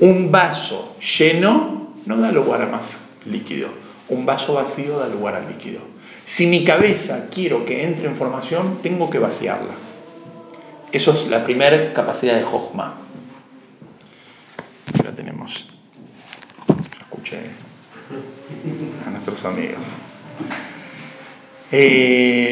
[0.00, 2.86] Un vaso lleno no da lugar a más
[3.26, 3.68] líquido.
[4.08, 5.80] Un vaso vacío da lugar al líquido.
[6.24, 9.74] Si mi cabeza quiero que entre información, tengo que vaciarla.
[10.92, 13.08] Eso es la primera capacidad de Hoffman
[15.18, 15.68] tenemos.
[17.00, 17.50] Escuché
[19.38, 19.84] nuestros amigos.
[21.70, 22.48] Eh,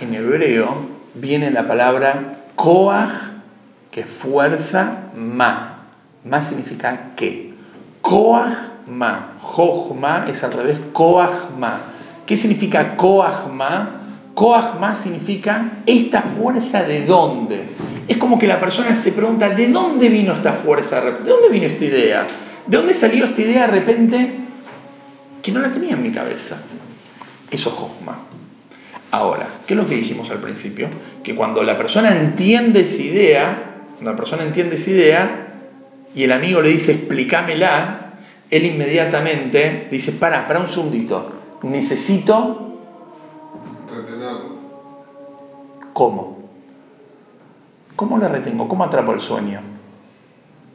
[0.00, 3.10] en hebreo viene la palabra Koach,
[3.90, 5.69] que fuerza, ma.
[6.24, 7.54] Ma significa qué.
[8.00, 9.38] Koach ma.
[9.40, 11.80] Jochma es al revés, Koach ma.
[12.26, 14.00] ¿Qué significa Koach ma?
[14.34, 17.64] Koach ma significa esta fuerza de dónde.
[18.06, 21.00] Es como que la persona se pregunta, ¿de dónde vino esta fuerza?
[21.00, 22.26] ¿De dónde vino esta idea?
[22.66, 24.30] ¿De dónde salió esta idea de repente
[25.42, 26.58] que no la tenía en mi cabeza?
[27.50, 28.40] Eso es.
[29.12, 30.88] Ahora, ¿qué es lo que dijimos al principio?
[31.24, 33.58] Que cuando la persona entiende esa idea,
[33.94, 35.49] cuando la persona entiende esa idea
[36.14, 38.10] y el amigo le dice explícamela,
[38.50, 41.32] él inmediatamente dice, para, para un segundito,
[41.62, 42.78] necesito...
[43.94, 44.60] Retenerlo.
[45.92, 46.38] ¿Cómo?
[47.94, 48.66] ¿Cómo le retengo?
[48.66, 49.60] ¿Cómo atrapo el sueño?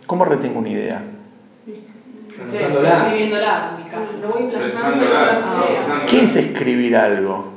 [0.05, 1.03] ¿Cómo retengo una idea?
[2.35, 4.11] Escribiéndola, en mi caso.
[4.21, 4.51] Lo voy
[6.09, 7.53] ¿Qué es escribir algo?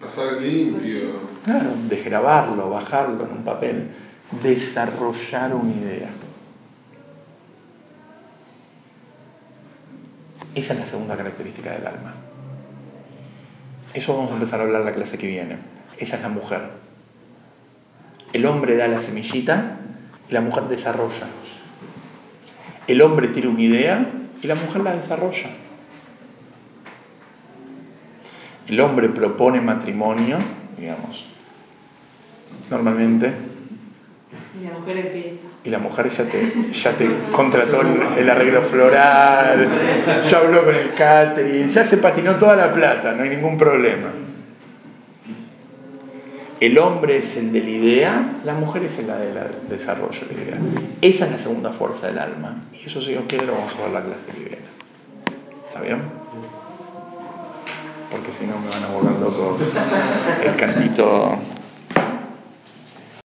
[0.00, 1.34] Pasar limpio.
[1.44, 3.88] Claro, desgrabarlo, bajarlo en un papel,
[4.42, 6.10] desarrollar una idea.
[10.54, 12.14] Esa es la segunda característica del alma.
[13.92, 15.58] Eso vamos a empezar a hablar la clase que viene.
[15.98, 16.60] Esa es la mujer.
[18.32, 19.78] El hombre da la semillita
[20.28, 21.28] y la mujer desarrolla.
[22.86, 24.06] El hombre tiene una idea
[24.42, 25.50] y la mujer la desarrolla.
[28.66, 30.38] El hombre propone matrimonio,
[30.78, 31.24] digamos,
[32.70, 33.32] normalmente,
[34.60, 35.46] Y la mujer empieza.
[35.64, 39.68] y la mujer ya te, ya te contrató el, arreglo floral,
[40.30, 44.10] ya habló con el catering, ya se patinó toda la plata, no hay ningún problema.
[46.60, 50.34] El hombre es el de la idea, la mujer es el de la desarrollo de
[50.34, 50.58] la idea.
[51.00, 52.64] Esa es la segunda fuerza del alma.
[52.72, 54.58] Y eso si Dios quiere vamos a ver la clase viene.
[55.68, 55.98] ¿Está bien?
[58.10, 59.60] Porque si no me van a volver locos
[60.44, 61.38] el cantito